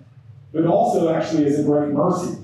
[0.52, 2.38] but also actually is a great mercy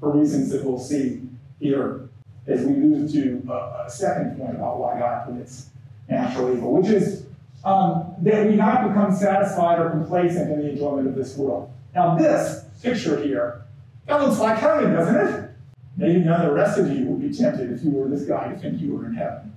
[0.00, 1.22] for reasons that we'll see
[1.58, 2.08] here
[2.46, 5.66] as we move to a, second point about why God permits
[6.08, 7.24] natural evil, which is
[7.64, 11.72] um, that we not become satisfied or complacent in the enjoyment of this world.
[11.94, 13.64] Now, this picture here
[14.06, 15.50] that looks like heaven, doesn't it?
[15.96, 18.48] Maybe none of the rest of you would be tempted if you were this guy
[18.48, 19.52] to think you were in heaven.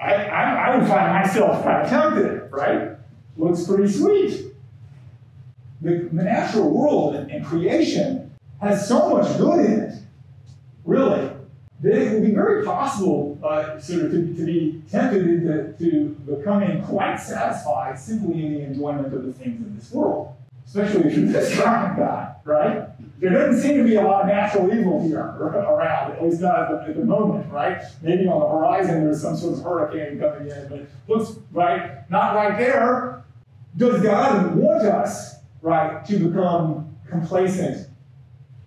[0.00, 2.96] I, I, I would find myself tempted, right?
[3.36, 4.51] Looks pretty sweet.
[5.82, 9.94] The, natural world and, creation has so much good in it,
[10.84, 11.30] really,
[11.82, 16.08] that it would be very possible uh, sort of to, to be tempted into to
[16.26, 21.16] becoming quite satisfied simply in the enjoyment of the things of this world, especially if
[21.16, 22.88] you're this kind of guy, right?
[23.18, 26.60] There doesn't seem to be a lot of natural evil here around, at least not
[26.60, 27.82] at the, at the moment, right?
[28.00, 32.36] Maybe on the horizon there's some sort of hurricane coming in, but looks right, not
[32.36, 33.24] right there.
[33.76, 37.88] Does God want us, right, to become complacent,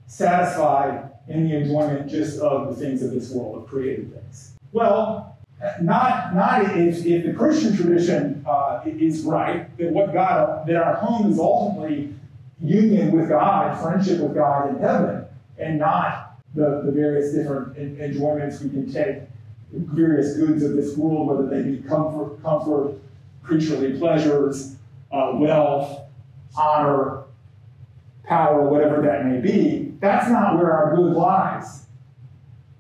[0.08, 4.53] satisfied in the enjoyment just of the things of this world, of created things?
[4.71, 5.38] Well,
[5.81, 10.95] not, not if, if the Christian tradition uh, is right, that what God, that our
[10.95, 12.13] home is ultimately
[12.62, 15.25] union with God, friendship with God in heaven,
[15.58, 19.23] and not the, the various different enjoyments we can take,
[19.71, 22.95] various goods of this world, whether they be comfort, comfort
[23.43, 24.75] creaturely pleasures,
[25.12, 26.05] uh, wealth,
[26.58, 27.24] honor,
[28.24, 29.94] power, whatever that may be.
[30.00, 31.86] That's not where our good lies,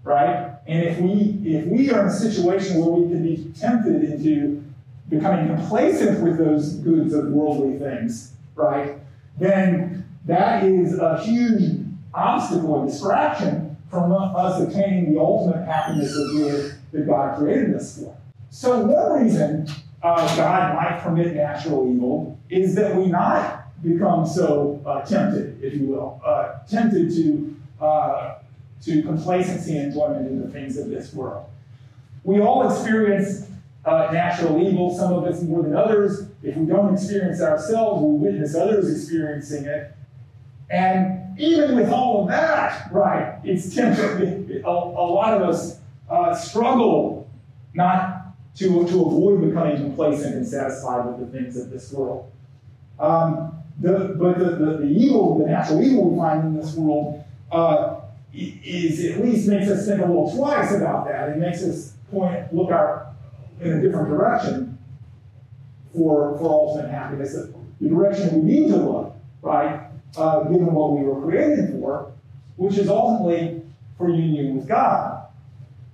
[0.03, 0.53] right?
[0.67, 4.63] And if we if we are in a situation where we can be tempted into
[5.09, 8.99] becoming complacent with those goods of worldly things, right?
[9.37, 11.79] then that is a huge
[12.13, 17.99] obstacle and distraction from us attaining the ultimate happiness of good that God created us
[17.99, 18.15] for.
[18.49, 19.67] So, one reason
[20.01, 25.73] uh, God might permit natural evil is that we not become so uh, tempted, if
[25.73, 28.35] you will, uh, tempted to, uh,
[28.83, 31.45] to complacency and enjoyment in the things of this world.
[32.23, 33.47] We all experience
[33.85, 36.27] uh, natural evil, some of us more than others.
[36.41, 39.95] If we don't experience ourselves, we witness others experiencing it.
[40.69, 44.43] And even with all of that, right, it's tempting.
[44.65, 47.29] A, a lot of us uh, struggle
[47.75, 52.31] not to, to avoid becoming complacent and satisfied with the things of this world.
[52.97, 57.23] Um, the, but the, the, the, evil, the natural evil we find in this world,
[57.51, 58.01] uh,
[58.33, 61.29] is at least makes us think a little twice about that.
[61.29, 63.13] It makes us point, look our
[63.61, 64.77] in a different direction
[65.93, 67.33] for, for ultimate happiness,
[67.79, 72.11] the direction we need to look, right, uh, given what we were created for,
[72.57, 73.61] which is ultimately
[73.97, 75.27] for union with God.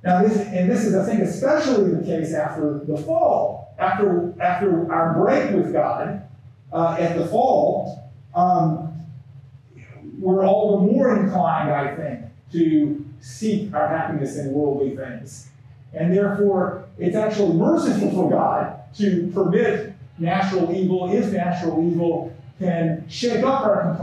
[0.03, 4.91] Now, this, and this is, I think, especially the case after the fall, after, after
[4.91, 6.27] our break with God,
[6.71, 9.05] uh, at the fall, um,
[10.19, 12.21] we're all the more inclined, I think,
[12.53, 15.49] to seek our happiness in worldly things.
[15.93, 23.05] And therefore, it's actually merciful for God to permit natural evil if natural evil can
[23.09, 23.97] shake up our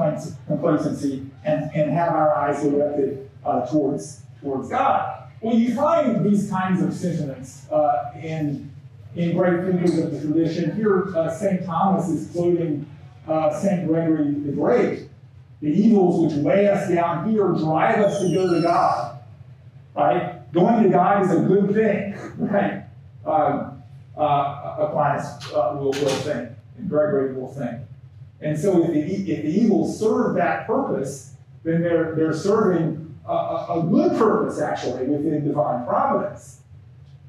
[0.47, 5.25] complacency and, and have our eyes directed uh, towards, towards God.
[5.41, 8.68] Well, you find these kinds of sentiments uh, in,
[9.17, 10.77] in great thinkers of the tradition.
[10.77, 11.65] Here, uh, St.
[11.65, 12.89] Thomas is quoting
[13.27, 13.87] uh, St.
[13.87, 15.09] Gregory the Great.
[15.61, 19.19] The evils which weigh us down here drive us to go to God.
[19.95, 20.53] Right?
[20.53, 22.15] Going to God is a good thing.
[22.39, 22.85] Right?
[23.27, 23.83] Um,
[24.17, 27.81] uh, Aquinas uh, will, will think, and Gregory will think.
[28.41, 31.35] And so if the, if the evils serve that purpose,
[31.65, 36.61] then they're, they're serving a, a, good purpose, actually, within divine providence.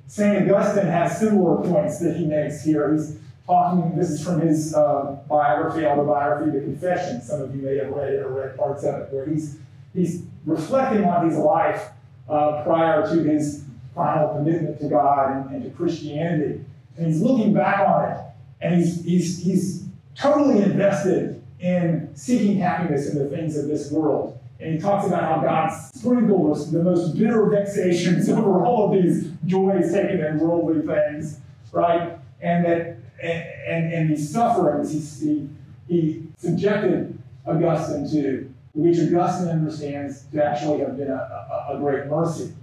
[0.10, 0.50] St.
[0.50, 2.92] Augustine has similar points that he makes here.
[2.92, 7.22] He's talking, this is from his uh, biography, autobiography, The Confession.
[7.22, 9.60] Some of you may have read it or read parts of it, where he's,
[9.94, 11.90] he's reflecting on his life
[12.28, 16.66] uh, prior to his final commitment to God and, and to Christianity.
[16.98, 18.18] And he's looking back on it,
[18.62, 19.84] and he's, he's, he's
[20.16, 24.39] totally invested in seeking happiness in the things of this world.
[24.60, 29.32] And he talks about how God sprinkles the most bitter vexations over all of these
[29.46, 31.40] joys taken in worldly things,
[31.72, 32.18] right?
[32.42, 34.92] And that and, and, and these sufferings
[35.22, 35.50] he,
[35.88, 42.06] he, subjected Augustine to, which Augustine understands to actually have been a, a, a great
[42.06, 42.54] mercy.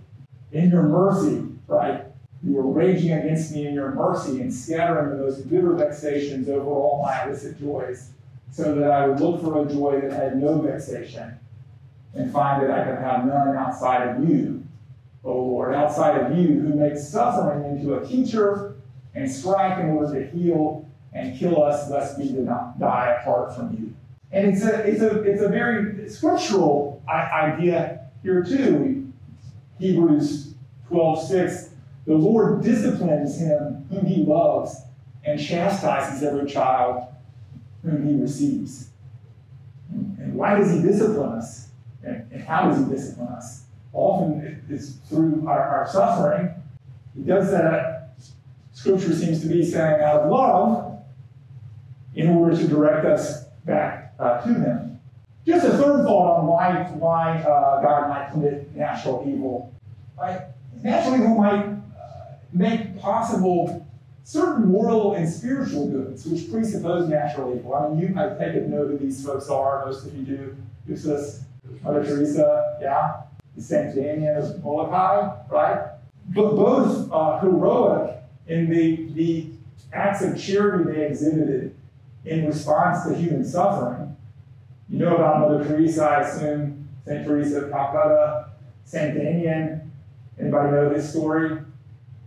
[0.53, 2.07] In your mercy, right,
[2.43, 6.71] you were raging against me in your mercy and scattering the most bitter vexations over
[6.71, 8.11] all my illicit joys,
[8.51, 11.39] so that I would look for a joy that had no vexation
[12.17, 14.65] and find that I can have none outside of you,
[15.25, 18.77] O Lord, outside of you, who makes suffering into a teacher
[19.15, 23.95] and strife in order to heal and kill us, lest we die apart from you.
[24.33, 29.13] And it's a, it's a, it's a very scriptural idea here too.
[29.79, 30.55] Hebrews
[30.89, 31.71] 12, 6
[32.07, 34.83] the Lord disciplines him whom he loves
[35.25, 37.09] and chastises every child
[37.83, 38.91] whom he receives.
[39.91, 41.66] And why does he discipline us?
[42.07, 43.65] And how does he discipline us?
[43.93, 46.55] Often it's through our, our suffering.
[47.17, 48.17] He does that,
[48.73, 50.99] scripture seems to be saying, out of love,
[52.15, 55.01] in order to direct us back uh, to him.
[55.47, 59.73] Just a third thought on why, why uh, God might commit natural evil.
[60.19, 60.43] Right?
[60.83, 61.77] Natural evil might
[62.53, 63.87] make possible
[64.25, 67.75] certain moral and spiritual goods, which presuppose natural evil.
[67.75, 69.87] I mean, you, I take it know who these folks are.
[69.87, 70.57] Most of you do.
[70.89, 71.45] Eustace,
[71.83, 73.23] Mother Teresa, yeah,
[73.59, 75.91] Saint Damien of Molokai, right?
[76.29, 79.51] But both uh, heroic in the, the
[79.93, 81.75] acts of charity they exhibited
[82.25, 84.17] in response to human suffering.
[84.89, 88.49] You know about Mother Teresa, I assume, Saint Teresa of Calcutta,
[88.85, 89.93] Saint Damien.
[90.39, 91.59] Anybody know this story?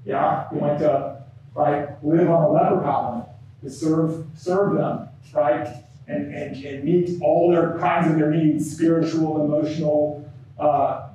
[0.05, 1.21] Yeah, he went to
[1.55, 3.25] like live on a leper colony
[3.61, 8.75] to serve serve them, right, and, and, and meet all their kinds of their needs,
[8.75, 10.27] spiritual, emotional,
[10.59, 11.09] uh,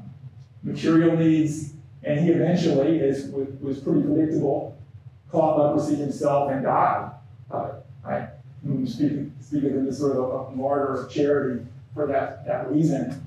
[0.62, 1.72] material needs.
[2.04, 3.28] And he eventually, is
[3.60, 4.78] was pretty predictable,
[5.30, 7.10] caught leprosy himself and died
[7.50, 7.74] of it,
[8.04, 8.28] right?
[8.86, 11.64] Speaking, speaking of this sort of a martyr of charity
[11.94, 13.26] for that, that reason.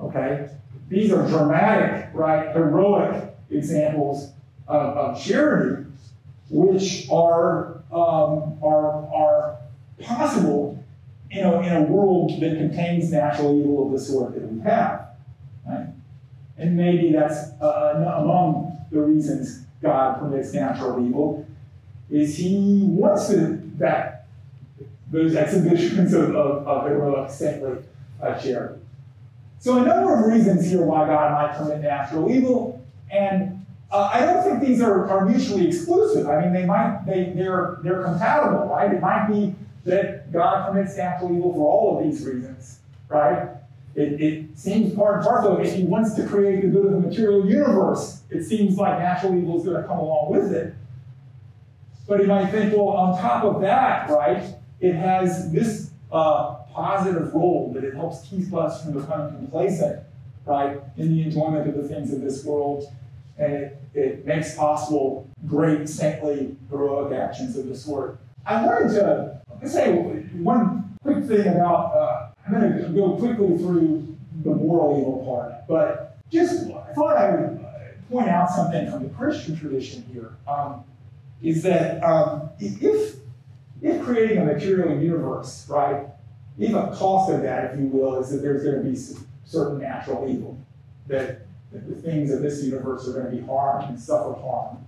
[0.00, 0.48] Okay?
[0.88, 4.32] These are dramatic, right, heroic examples
[4.66, 5.84] of, of charity,
[6.50, 9.58] which are, um, are, are
[10.02, 10.82] possible
[11.30, 15.08] in a, in a world that contains natural evil of the sort that we have.
[15.66, 15.86] Right?
[16.58, 21.46] And maybe that's uh, among the reasons God permits natural evil,
[22.10, 24.26] is He wants to that
[25.10, 27.78] those exhibitions of, of, of heroic saintly
[28.22, 28.80] uh, charity.
[29.58, 34.20] So a number of reasons here why God might permit natural evil, and uh, I
[34.20, 36.26] don't think these are, are mutually exclusive.
[36.26, 38.90] I mean, they might, they, they're, they're compatible, right?
[38.90, 39.54] It might be
[39.84, 42.78] that God permits natural evil for all of these reasons,
[43.08, 43.48] right?
[43.94, 47.00] It, it seems part and parcel, if he wants to create the good of the
[47.00, 50.74] material universe, it seems like natural evil is going to come along with it.
[52.06, 54.42] But he might think, well, on top of that, right,
[54.80, 60.00] it has this uh, positive role that it helps keep us from becoming complacent,
[60.46, 62.90] right, in the enjoyment of the things of this world
[63.38, 68.18] and it, it makes possible great saintly heroic actions of this sort.
[68.46, 74.16] I wanted to say one quick thing about, uh, I'm going to go quickly through
[74.44, 77.64] the moral evil part, but just I thought I would
[78.10, 80.34] point out something from the Christian tradition here.
[80.48, 80.84] Um,
[81.42, 83.16] is that um, if
[83.82, 86.06] if creating a material universe, right,
[86.58, 88.96] even a cost of that, if you will, is that there's going to be
[89.44, 90.58] certain natural evil,
[91.08, 94.78] that, that the things of this universe are going to be harmed and suffer harm,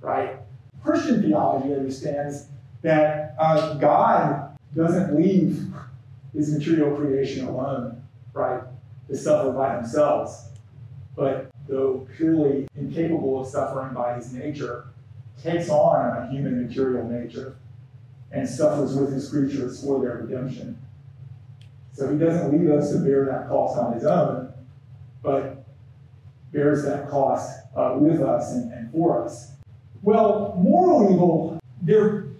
[0.00, 0.36] right?
[0.82, 2.48] Christian theology understands
[2.82, 5.66] that uh, God doesn't leave
[6.34, 8.02] his material creation alone,
[8.32, 8.62] right,
[9.08, 10.48] to suffer by themselves,
[11.16, 14.86] but though purely incapable of suffering by his nature,
[15.42, 17.56] takes on a human material nature
[18.30, 20.78] and suffers with his creatures for their redemption.
[21.92, 24.52] So he doesn't leave us to bear that cost on his own,
[25.22, 25.64] but
[26.52, 29.52] bears that cost uh, with us and, and for us.
[30.02, 32.31] Well, moral evil, they're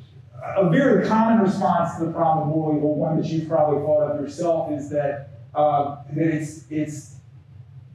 [0.43, 4.11] a very common response to the problem of moral evil, one that you've probably thought
[4.11, 7.17] of yourself, is that, uh, that it's, it's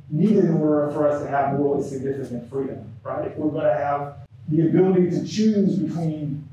[0.10, 3.28] needed in order for us to have morally significant freedom, right?
[3.28, 4.16] If we're going to have
[4.48, 6.48] the ability to choose between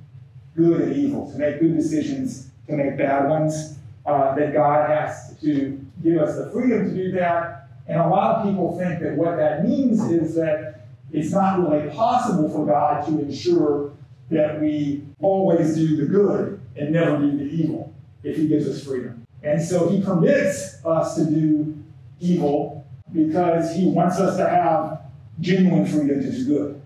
[0.56, 5.38] good and evil, to make good decisions, to make bad ones, uh, that God has
[5.40, 7.68] to give us the freedom to do that.
[7.86, 11.88] And a lot of people think that what that means is that it's not really
[11.90, 13.92] possible for God to ensure
[14.34, 18.84] that we always do the good and never do the evil if He gives us
[18.84, 19.26] freedom.
[19.42, 21.82] And so He permits us to do
[22.20, 25.02] evil because He wants us to have
[25.40, 26.82] genuine freedom to do good.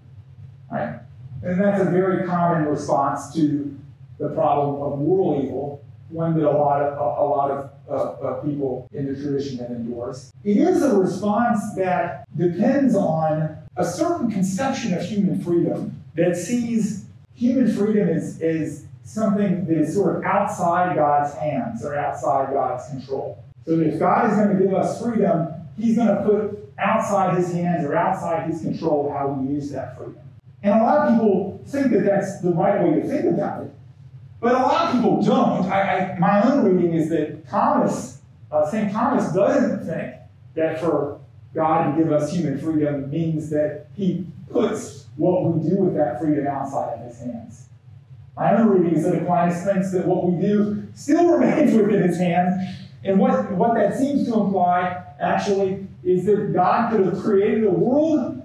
[0.70, 1.01] Right?
[1.42, 3.76] And that's a very common response to
[4.18, 7.92] the problem of moral evil, one that a lot of, a, a lot of uh,
[7.92, 10.32] uh, people in the tradition have endorsed.
[10.44, 17.07] It is a response that depends on a certain conception of human freedom that sees
[17.39, 22.89] human freedom is, as something that is sort of outside God's hands or outside God's
[22.89, 23.43] control.
[23.64, 27.53] So if God is going to give us freedom, He's going to put outside His
[27.53, 30.18] hands or outside His control how we use that freedom.
[30.62, 33.70] And a lot of people think that that's the right way to think about it.
[34.41, 35.66] But a lot of people don't.
[35.66, 38.20] I, I, my own reading is that Thomas,
[38.51, 38.93] uh, St.
[38.93, 40.14] Thomas doesn't think
[40.55, 41.20] that for
[41.55, 46.20] God to give us human freedom means that he puts what we do with that
[46.20, 47.66] freedom outside of his hands.
[48.36, 52.18] My own reading is that Aquinas thinks that what we do still remains within his
[52.18, 52.76] hands.
[53.05, 57.70] And what, what that seems to imply, actually, is that God could have created a
[57.70, 58.38] world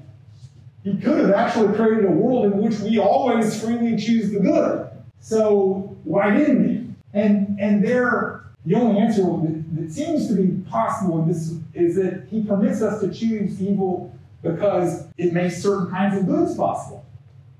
[0.83, 4.89] he could have actually created a world in which we always freely choose the good.
[5.19, 6.93] So why didn't he?
[7.13, 11.95] And and there, the only answer that, that seems to be possible in this is
[11.95, 14.13] that he permits us to choose evil
[14.43, 17.03] because it makes certain kinds of goods possible.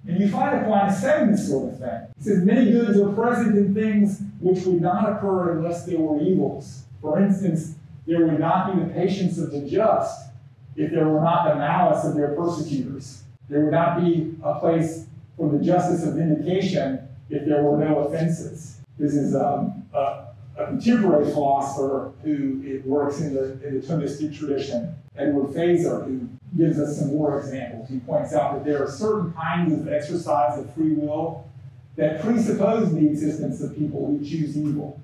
[0.06, 2.08] And you find Aquinas saying this sort of thing.
[2.18, 6.22] He says, Many goods are present in things which would not occur unless there were
[6.22, 6.84] evils.
[7.02, 7.76] For instance,
[8.06, 10.30] there would not be the patience of the just
[10.76, 13.24] if there were not the malice of their persecutors.
[13.48, 15.06] There would not be a place
[15.38, 18.78] for the justice of vindication if there were no offenses.
[18.98, 20.28] This is um, a,
[20.58, 26.28] a, contemporary philosopher who works in the, in the Thomistic tradition, Edward Feser, who
[26.58, 27.90] gives us some more examples.
[27.90, 31.50] He points out that there are certain kinds of exercise of free will
[31.96, 35.00] that presuppose the existence of people who choose evil.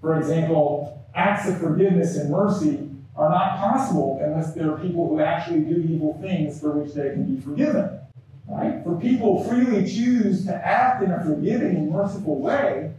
[0.00, 5.20] For example, acts of forgiveness and mercy are not possible unless there are people who
[5.20, 7.98] actually do evil things for which they can be forgiven.
[8.46, 8.82] Right?
[8.82, 12.92] For people freely choose to act in a forgiving and merciful way,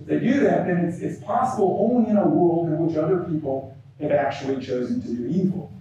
[0.00, 3.24] if they do that, then it's, it's possible only in a world in which other
[3.24, 5.72] people have actually chosen to do evil.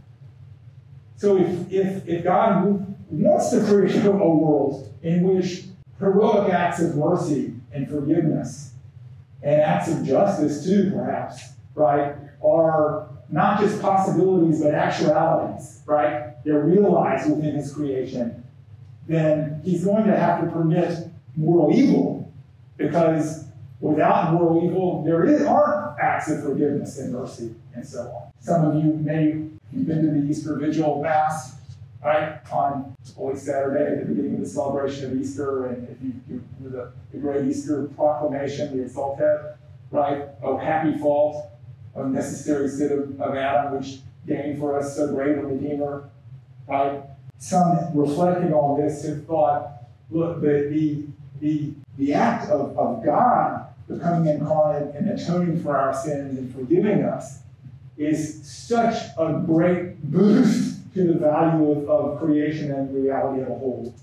[1.17, 2.63] So if, if, if God
[3.09, 5.65] wants to create a world in which
[5.99, 8.73] heroic acts of mercy and forgiveness
[9.41, 16.43] and acts of justice too, perhaps, right, are not just possibilities, but actualities, right?
[16.45, 18.43] They're realized within his creation.
[19.07, 22.31] Then he's going to have to permit moral evil
[22.77, 23.45] because
[23.79, 28.31] without moral evil, there is, aren't acts of forgiveness and mercy and so on.
[28.39, 31.55] Some of you may, you've been to the Easter Vigil Mass,
[32.03, 36.13] right, on Holy Saturday at the beginning of the celebration of Easter, and if you,
[36.29, 39.55] you the, the great Easter proclamation, the Exsultet,
[39.91, 41.51] right, oh, happy fault,
[42.05, 46.09] necessary sin of, of Adam, which gained for us so great a Redeemer.
[46.67, 47.01] Right?
[47.39, 51.05] Some reflecting on this have thought, look, the, the,
[51.39, 57.03] the, the act of, of God becoming incarnate and atoning for our sins and forgiving
[57.03, 57.39] us
[57.97, 63.53] is such a great boost to the value of, of creation and reality as a
[63.53, 63.93] whole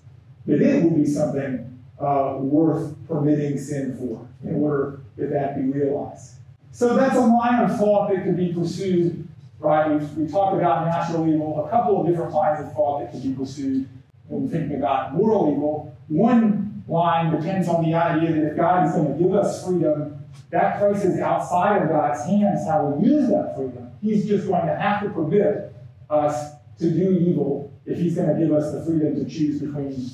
[0.47, 5.63] that it would be something uh, worth permitting sin for in order that that be
[5.71, 6.33] realized.
[6.73, 9.27] So that's a line of thought that could be pursued,
[9.61, 9.91] right?
[9.91, 13.23] We've, we talked about natural evil, a couple of different lines of thought that could
[13.23, 13.89] be pursued
[14.29, 15.97] when thinking about moral evil.
[16.09, 20.19] One line depends on the idea that if God is going to give us freedom,
[20.51, 23.84] that places outside of God's hands how we use that freedom.
[24.05, 25.75] He's just going to have to permit
[26.11, 30.11] us to do evil if He's going to give us the freedom to choose between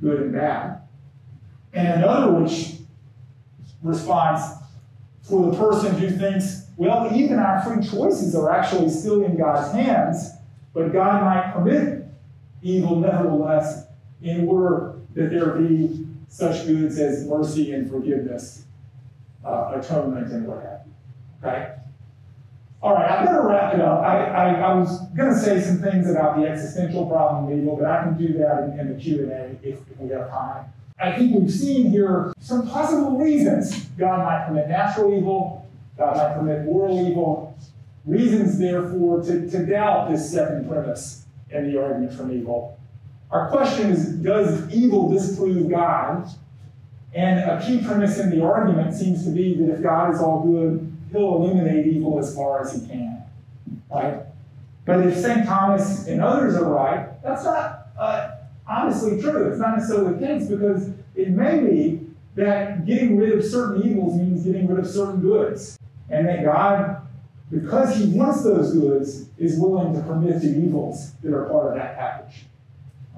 [0.00, 0.82] good and bad.
[1.72, 2.74] And another which
[3.82, 4.44] responds
[5.22, 9.72] for the person who thinks, well, even our free choices are actually still in God's
[9.72, 10.30] hands,
[10.72, 12.06] but God might permit
[12.62, 13.86] evil nevertheless
[14.22, 18.66] in order that there be such goods as mercy and forgiveness,
[19.44, 21.48] uh, atonement, and what have you.
[21.48, 21.74] Okay?
[22.82, 24.00] All right, I better wrap it up.
[24.02, 27.76] I, I, I was going to say some things about the existential problem of evil,
[27.76, 30.64] but I can do that in, in the Q&A if, if we have time.
[31.00, 36.34] I think we've seen here some possible reasons God might permit natural evil, God might
[36.34, 37.56] permit moral evil,
[38.04, 42.78] reasons, therefore, to, to doubt this second premise in the argument from evil.
[43.30, 46.28] Our question is Does evil disprove God?
[47.14, 50.42] And a key premise in the argument seems to be that if God is all
[50.42, 53.22] good, he'll eliminate evil as far as he can.
[53.90, 54.22] Right?
[54.84, 55.46] But if St.
[55.46, 58.30] Thomas and others are right, that's not uh,
[58.66, 59.48] honestly true.
[59.48, 62.00] It's not necessarily the case because it may be
[62.34, 65.78] that getting rid of certain evils means getting rid of certain goods.
[66.08, 67.06] And that God,
[67.50, 71.74] because he wants those goods, is willing to permit the evils that are part of
[71.74, 72.44] that package.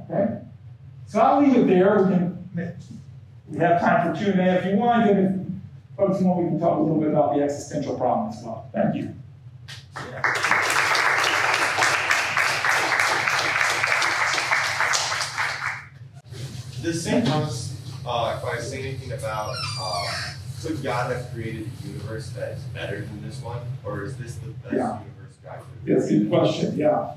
[0.03, 0.41] Okay?
[1.07, 2.03] So I'll leave it there.
[2.03, 2.35] We can
[3.49, 5.34] we have time for Q&A if you want, and if
[5.97, 8.69] folks want, we can talk a little bit about the existential problem as well.
[8.73, 9.15] Thank you.
[16.83, 17.27] Does St.
[17.27, 20.07] Thomas uh, Aquinas say anything about uh,
[20.63, 24.35] could God have created a universe that is better than this one, or is this
[24.37, 24.99] the best Yeah.
[25.01, 26.01] universe God could have created?
[26.03, 26.77] Yes, good question.
[26.77, 27.15] Yeah.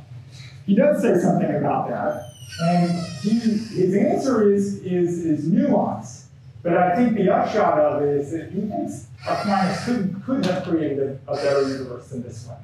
[0.66, 2.30] He does say something about that.
[2.62, 2.90] And
[3.22, 6.16] he, his answer is, is, is nuanced.
[6.68, 10.65] But I think the upshot of it is that he thinks Aquinas could, could have
[10.65, 12.57] created a, better universe than this one.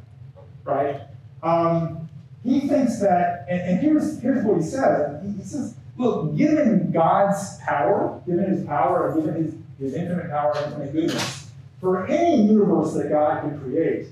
[0.66, 1.00] Right?
[1.42, 2.10] Um,
[2.44, 5.24] he thinks that, and, and here's, here's what he says.
[5.24, 10.52] He, he says, look, given God's power, given his power, given his, his infinite power
[10.54, 14.08] and infinite goodness, for any universe that God could create,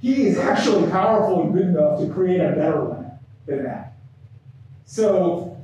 [0.00, 3.12] he is actually powerful and good enough to create a better one
[3.46, 3.92] than that.
[4.84, 5.56] So,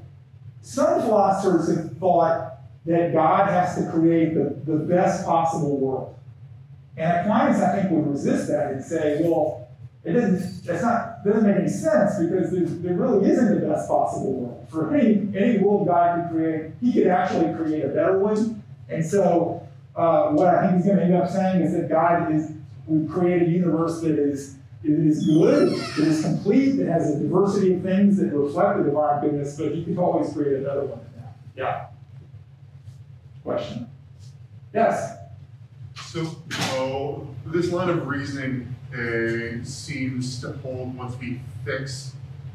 [0.63, 2.54] some philosophers have thought
[2.87, 6.19] that God has to create the, the best possible world.
[6.97, 9.69] And Aquinas, I think, would resist that and say, well,
[10.05, 12.51] it doesn't, that's not, doesn't make any sense because
[12.83, 14.69] there really isn't the best possible world.
[14.71, 18.63] For any, any world God could create, he could actually create a better one.
[18.89, 19.67] And so,
[19.97, 22.53] uh, what I think he's going to end up saying is that God is,
[22.87, 27.19] we create a universe that is it is good, it is complete, it has a
[27.19, 31.01] diversity of things that reflect the divine goodness, but he could always create another one
[31.17, 31.37] that.
[31.57, 31.87] Yeah.
[33.45, 33.89] Question?
[34.73, 35.19] Yes.
[36.07, 36.35] So,
[36.73, 42.15] oh, this line of reasoning uh, seems to hold once we fix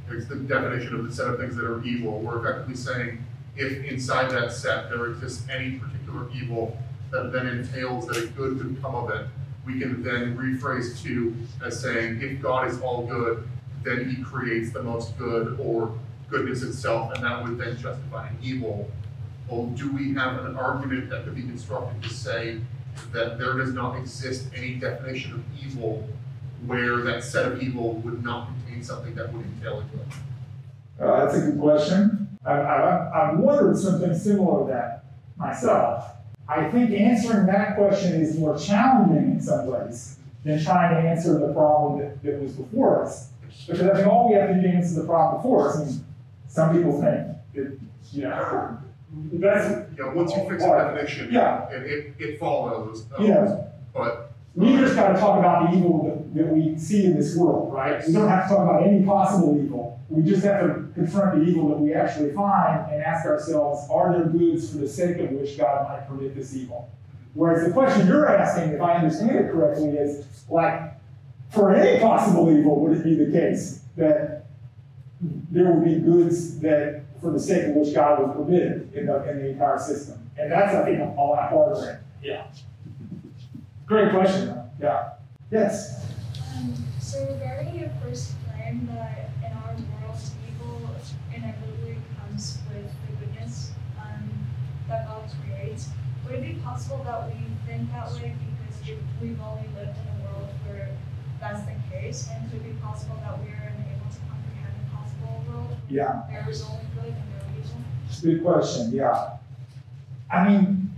[0.10, 2.20] the definition of the set of things that are evil.
[2.20, 3.24] We're effectively saying
[3.56, 6.78] if inside that set there exists any particular evil
[7.12, 9.28] that then entails that a good could come of it,
[9.66, 13.48] we can then rephrase to as saying if God is all good,
[13.84, 15.96] then he creates the most good or
[16.30, 18.90] goodness itself, and that would then justify an evil.
[19.50, 22.62] Well, do we have an argument that could be constructed to say
[23.12, 26.08] that there does not exist any definition of evil
[26.68, 31.04] where that set of evil would not contain something that would entail a good?
[31.04, 32.38] Uh, that's a good question.
[32.46, 35.06] I, I, I've wondered something similar to that
[35.38, 36.12] myself.
[36.48, 41.40] I think answering that question is more challenging in some ways than trying to answer
[41.40, 43.30] the problem that, that was before us.
[43.66, 46.02] Because I think all we have to do to answer the problem before us,
[46.48, 47.78] some people think that,
[48.12, 48.79] you know,
[49.34, 51.70] that's, Yeah, once you fix a definition, Yeah.
[51.70, 53.06] it, it, it follows.
[53.18, 53.64] um, Yeah.
[53.94, 57.36] But we just got to talk about the evil that, that we see in this
[57.36, 58.06] world, right?
[58.06, 60.00] We don't have to talk about any possible evil.
[60.10, 64.12] We just have to confront the evil that we actually find and ask ourselves, are
[64.14, 66.90] there goods for the sake of which God might permit this evil?
[67.36, 70.82] Whereas the question you're asking, if I understand it correctly, is like,
[71.52, 74.46] for any possible evil, would it be the case that
[75.22, 79.30] there would be goods that, for the sake of which God was permit in the,
[79.30, 80.30] in the entire system?
[80.38, 82.02] And that's, I think, a lot harder.
[82.24, 82.48] Yeah.
[83.86, 84.64] Great question, though.
[84.82, 85.10] Yeah.
[85.52, 86.06] Yes.
[86.56, 90.90] Um, so regarding your first claim that in our world evil
[91.36, 94.30] inevitably comes with the goodness um,
[94.88, 95.90] that God creates,
[96.26, 100.08] would it be possible that we think that way because we- we've only lived in
[100.22, 100.90] a world where
[101.42, 102.30] that's the case?
[102.32, 104.96] And could it be possible that we are unable to comprehend a
[105.90, 106.48] Yeah.
[106.48, 107.04] is good no
[107.58, 107.78] evil?
[108.22, 108.92] Good question.
[108.92, 109.38] Yeah.
[110.32, 110.92] I mean,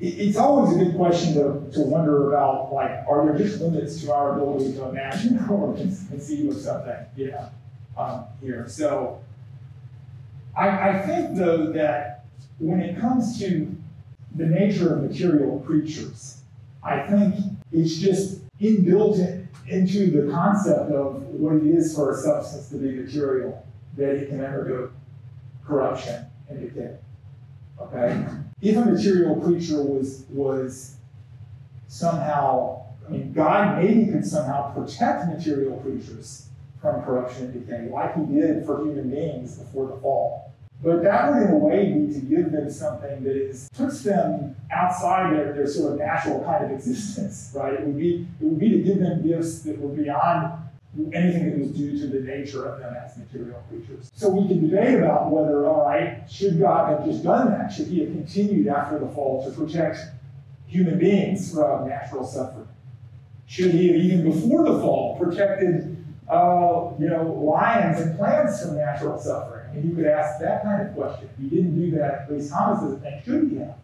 [0.00, 4.12] it's always a good question to, to wonder about, like, are there just limits to
[4.12, 6.96] our ability to imagine or conceive of something?
[7.16, 7.48] Yeah,
[7.96, 8.66] um, here.
[8.68, 9.20] So,
[10.56, 12.26] I, I think though that
[12.58, 13.74] when it comes to
[14.34, 16.42] the nature of material creatures,
[16.82, 17.36] I think
[17.72, 22.90] it's just inbuilt into the concept of what it is for a substance to be
[22.90, 23.63] material,
[23.96, 24.90] that it can undergo
[25.66, 26.96] corruption and decay.
[27.80, 28.26] Okay?
[28.60, 30.96] If a material creature was was
[31.88, 36.48] somehow, I mean, God maybe could somehow protect material creatures
[36.80, 40.52] from corruption and decay, like he did for human beings before the fall.
[40.82, 44.54] But that would, in a way, be to give them something that is puts them
[44.70, 47.74] outside their, their sort of natural kind of existence, right?
[47.74, 50.63] It would be it would be to give them gifts that were beyond
[51.12, 54.10] anything that was due to the nature of them as material creatures.
[54.14, 57.72] So we can debate about whether, all right, should God have just done that?
[57.72, 59.98] Should He have continued after the fall to protect
[60.66, 62.68] human beings from natural suffering?
[63.46, 68.76] Should He have even before the fall protected, uh, you know, lions and plants from
[68.76, 69.74] natural suffering?
[69.74, 71.28] And you could ask that kind of question.
[71.40, 73.74] He didn't do that, at least Thomas doesn't think, should he have?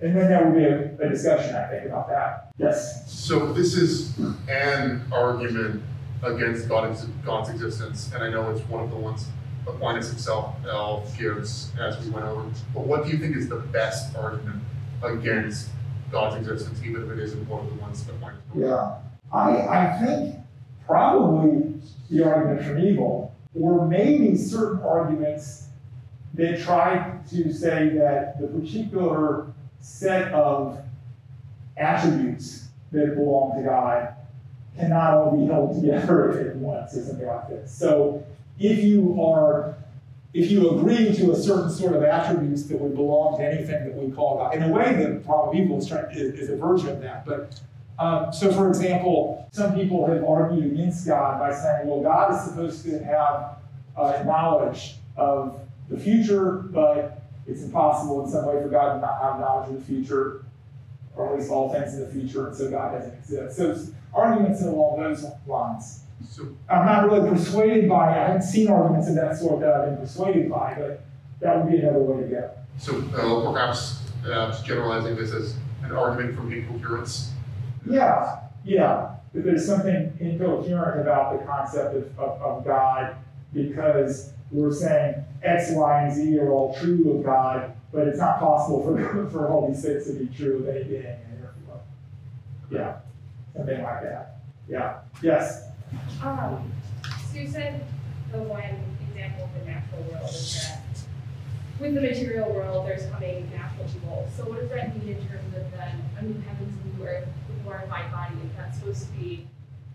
[0.00, 2.52] And then there would be a, a discussion, I think, about that.
[2.58, 3.10] Yes?
[3.10, 5.82] So this is an argument
[6.24, 9.28] against God's, God's existence, and I know it's one of the ones
[9.66, 10.56] Aquinas himself
[11.18, 12.50] gives as we went over.
[12.74, 14.62] But what do you think is the best argument
[15.02, 15.70] against
[16.10, 18.40] God's existence, even if it isn't one of the ones Aquinas?
[18.54, 18.96] Yeah,
[19.32, 20.36] I, I think
[20.86, 21.74] probably
[22.10, 25.68] the argument from evil or maybe certain arguments
[26.34, 30.82] that try to say that the particular set of
[31.76, 34.14] attributes that belong to God
[34.76, 37.72] cannot all be held together at once or something like this.
[37.72, 38.24] So
[38.58, 39.76] if you are
[40.34, 43.94] if you agree to a certain sort of attributes that would belong to anything that
[43.94, 46.88] we call God, in a way the problem evil is, trying, is, is a version
[46.88, 47.24] of that.
[47.24, 47.60] But
[48.00, 52.42] um, so, for example, some people have argued against God by saying, well, God is
[52.42, 53.58] supposed to have
[53.96, 59.22] uh, knowledge of the future, but it's impossible in some way for God to not
[59.22, 60.44] have knowledge of the future,
[61.16, 63.56] or at least all things in the future, and so God doesn't exist.
[63.56, 63.76] So,
[64.12, 66.00] arguments along those lines.
[66.28, 68.20] So, I'm not really persuaded by, it.
[68.20, 71.04] I haven't seen arguments of that sort that I've been persuaded by, but
[71.40, 72.50] that would be another way to go.
[72.78, 77.30] So, uh, perhaps uh, generalizing this as an argument from incoherence
[77.88, 79.16] yeah, yeah.
[79.32, 83.16] But there's something incoherent about the concept of, of, of God
[83.52, 88.40] because we're saying X, Y, and Z are all true of God, but it's not
[88.40, 91.16] possible for, for all these things to be true of any being.
[92.70, 92.96] Yeah,
[93.54, 94.40] something like that.
[94.68, 95.00] Yeah.
[95.22, 95.68] Yes.
[96.22, 96.72] Um,
[97.30, 97.86] so you said
[98.32, 98.62] the one
[99.08, 100.80] example of the natural world is that
[101.78, 104.28] with the material world, there's coming natural evil.
[104.36, 107.28] So what does that mean in terms of then a new heavens and new earth?
[107.64, 109.48] glorified body if that's supposed to be,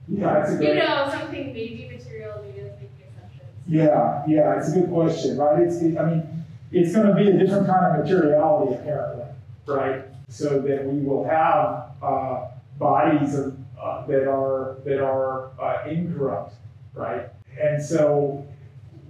[0.07, 3.49] yeah, it's a great, you know, something maybe material, maybe that's making assumptions.
[3.67, 5.61] Yeah, yeah, it's a good question, right?
[5.61, 6.38] It's, it, I mean,
[6.71, 9.25] it's going to be a different kind of materiality apparently,
[9.65, 10.03] right?
[10.27, 12.47] So that we will have uh,
[12.77, 16.55] bodies of, uh, that are that are uh, incorrupt,
[16.93, 17.29] right?
[17.59, 18.45] And so,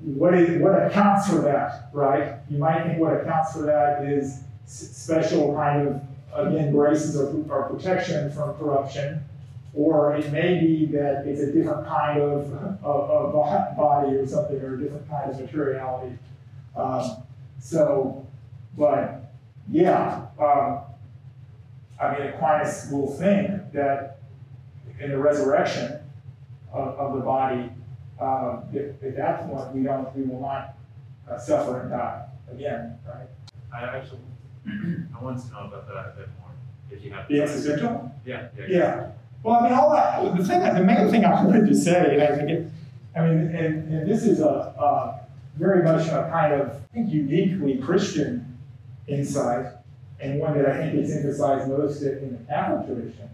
[0.02, 2.36] what is what accounts for that, right?
[2.50, 6.02] You might think what accounts for that is special kind of
[6.34, 9.24] again, graces or, or protection from corruption,
[9.74, 12.54] or it may be that it's a different kind of,
[12.84, 16.18] of, of body or something, or a different kind of materiality.
[16.76, 17.24] Um,
[17.60, 18.26] so,
[18.78, 19.34] but
[19.70, 20.80] yeah, um,
[22.02, 24.20] I mean, Aquinas will think that
[25.00, 26.00] in the resurrection
[26.72, 27.70] of, of the body,
[28.20, 30.76] um, if, at that point we don't, we will not
[31.30, 33.28] uh, suffer and die again, right?
[33.74, 34.20] I actually
[34.68, 36.52] I want to know about that a bit more.
[36.92, 38.12] If you have the existential?
[38.26, 38.66] Yeah, yeah.
[38.68, 39.12] Yeah.
[39.44, 40.36] Well, I mean, all that.
[40.38, 42.72] The thing, the main thing I wanted to say, and I think it,
[43.16, 45.22] I mean, and, and this is a, a
[45.60, 48.58] very much a kind of I think uniquely Christian
[49.08, 49.68] insight,
[50.20, 53.30] and one that I think is emphasized most in the Catholic tradition.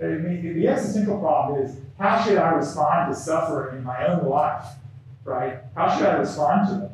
[0.00, 4.28] I mean, the existential problem is how should I respond to suffering in my own
[4.28, 4.64] life,
[5.24, 5.58] right?
[5.74, 6.90] How should I respond to it?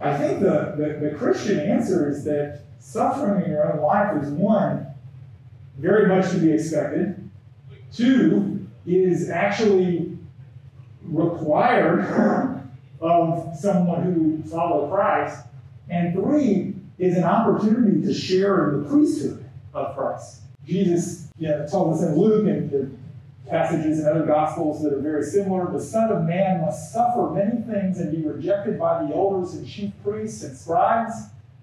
[0.00, 4.30] I think the, the, the Christian answer is that suffering in your own life is
[4.30, 4.86] one,
[5.78, 7.30] very much to be expected.
[7.92, 10.16] Two, is actually
[11.02, 12.00] required
[13.00, 15.46] of someone who followed Christ.
[15.88, 19.42] And three, is an opportunity to share in the priesthood
[19.72, 20.42] of Christ.
[20.66, 22.90] Jesus you know, told us in Luke and the
[23.48, 25.72] passages in other gospels that are very similar.
[25.72, 29.66] The Son of Man must suffer many things and be rejected by the elders and
[29.66, 31.14] chief priests and scribes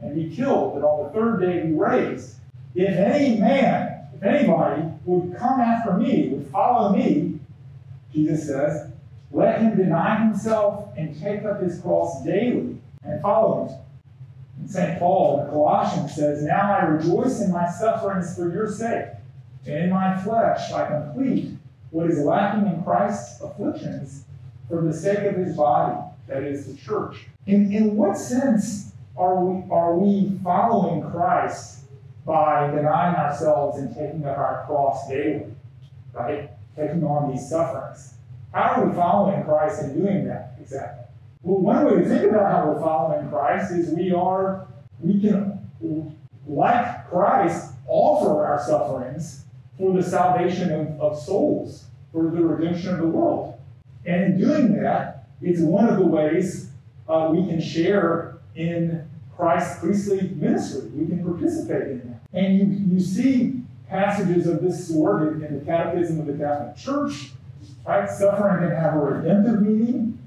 [0.02, 2.36] and be killed, and on the third day be raised.
[2.74, 7.40] If any man, if anybody would come after me, would follow me,
[8.12, 8.87] Jesus says,
[9.32, 13.76] let him deny himself and take up his cross daily and follow him.
[14.60, 15.00] And St.
[15.00, 19.08] Paul in Colossians says, Now I rejoice in my sufferings for your sake,
[19.66, 21.52] and in my flesh I complete
[21.92, 24.24] what is lacking in Christ's afflictions
[24.68, 25.98] for the sake of his body,
[26.28, 27.26] that is the church.
[27.46, 31.80] In, in what sense are we, are we following Christ
[32.26, 35.46] by denying ourselves and taking up our cross daily,
[36.14, 36.50] right?
[36.76, 38.17] Taking on these sufferings.
[38.54, 41.06] How are we following Christ in doing that exactly?
[41.44, 44.68] Well, one way to think about how we're following Christ is we are,
[45.00, 45.70] we can,
[46.48, 49.44] like Christ, offer our sufferings
[49.78, 53.60] for the salvation of, of souls, for the redemption of the world.
[54.06, 56.72] And in doing that, it's one of the ways
[57.08, 60.90] uh, we can share in Christ's priestly ministry.
[60.90, 62.38] We can participate in that.
[62.38, 66.76] And you, you see passages of this sort in, in the Catechism of the Catholic
[66.76, 67.32] Church.
[67.86, 68.10] Right?
[68.10, 70.20] Suffering can have a redemptive meaning,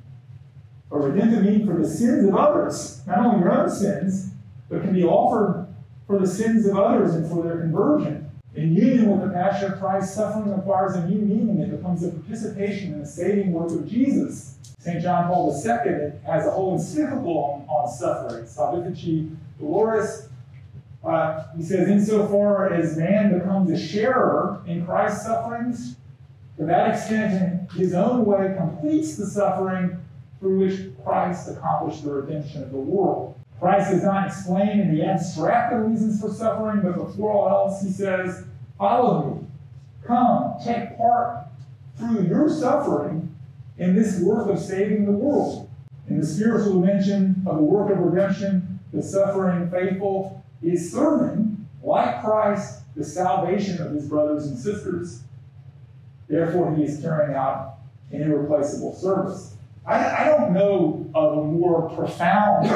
[0.90, 4.30] a redemptive meaning for the sins of others, not only your own sins,
[4.68, 5.66] but can be offered
[6.06, 8.30] for the sins of others and for their conversion.
[8.54, 11.60] In union with the Passion of Christ, suffering acquires a new meaning.
[11.60, 14.56] It becomes a participation in the saving work of Jesus.
[14.80, 15.02] St.
[15.02, 20.28] John Paul II has a whole encyclical on, on suffering, Salvifici Doloris.
[21.04, 25.96] Uh, he says, insofar as man becomes a sharer in Christ's sufferings,
[26.60, 29.96] to that extent, his own way, completes the suffering
[30.38, 33.34] through which Christ accomplished the redemption of the world.
[33.58, 37.82] Christ does not explain in the abstract the reasons for suffering, but before all else,
[37.82, 38.44] he says,
[38.76, 39.46] Follow me.
[40.04, 41.46] Come, take part
[41.96, 43.34] through your suffering
[43.78, 45.70] in this work of saving the world.
[46.08, 52.22] In the spiritual dimension of the work of redemption, the suffering faithful is serving, like
[52.22, 55.22] Christ, the salvation of his brothers and sisters.
[56.30, 57.78] Therefore, he is carrying out
[58.12, 59.54] an irreplaceable service.
[59.84, 62.66] I, I don't know of a more profound,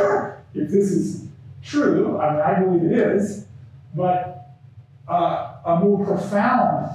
[0.54, 1.28] if this is
[1.62, 3.46] true, I mean, I believe it is,
[3.94, 4.50] but
[5.08, 6.90] uh, a more profound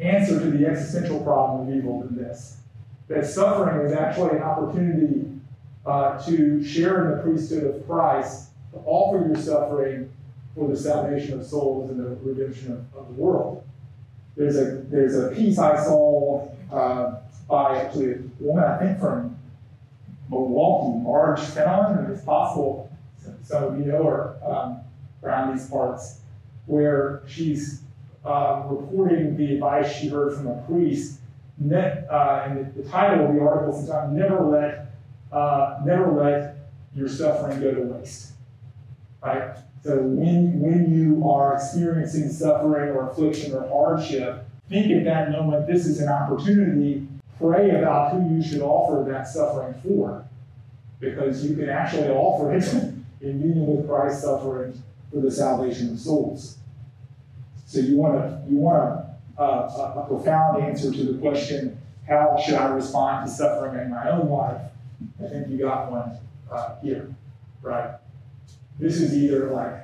[0.00, 2.56] answer to the existential problem of evil than this.
[3.06, 5.28] That suffering is actually an opportunity
[5.86, 10.10] uh, to share in the priesthood of Christ, to offer your suffering
[10.56, 13.64] for the salvation of souls and the redemption of, of the world.
[14.36, 17.96] There's a there's a piece I saw uh, by a
[18.40, 19.36] woman I think from
[20.30, 22.90] Milwaukee, Marge Fenton, and it's possible
[23.42, 24.80] some of you know her um,
[25.22, 26.20] around these parts,
[26.66, 27.82] where she's
[28.24, 31.18] uh, reporting the advice she heard from a priest.
[31.62, 34.96] Uh, and the, the, title of the article is "Never let
[35.30, 36.56] uh, never let
[36.94, 38.32] your suffering go to waste."
[39.22, 39.56] Right.
[39.82, 45.66] So when when you are experiencing suffering or affliction or hardship, think at that moment
[45.66, 47.06] this is an opportunity.
[47.38, 50.24] Pray about who you should offer that suffering for,
[51.00, 52.64] because you can actually offer it
[53.20, 54.80] in union with Christ's suffering
[55.12, 56.58] for the salvation of souls.
[57.66, 59.04] So you want to you want
[59.36, 61.78] a, a, a profound answer to the question,
[62.08, 64.60] how should I respond to suffering in my own life?
[65.22, 66.18] I think you got one
[66.50, 67.12] uh, here,
[67.60, 67.96] right?
[68.82, 69.74] This is either like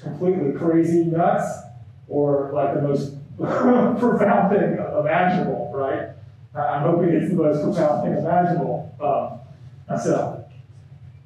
[0.00, 1.62] completely crazy nuts
[2.06, 6.10] or like the most profound thing imaginable, right?
[6.54, 9.40] I'm hoping it's the most profound thing imaginable um,
[9.88, 10.44] myself.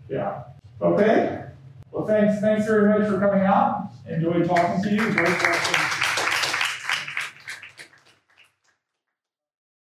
[0.08, 0.44] Yeah.
[0.80, 1.44] Okay.
[1.90, 2.40] Well, thanks.
[2.40, 3.90] Thanks very much for coming out.
[4.08, 5.73] Enjoyed talking to you.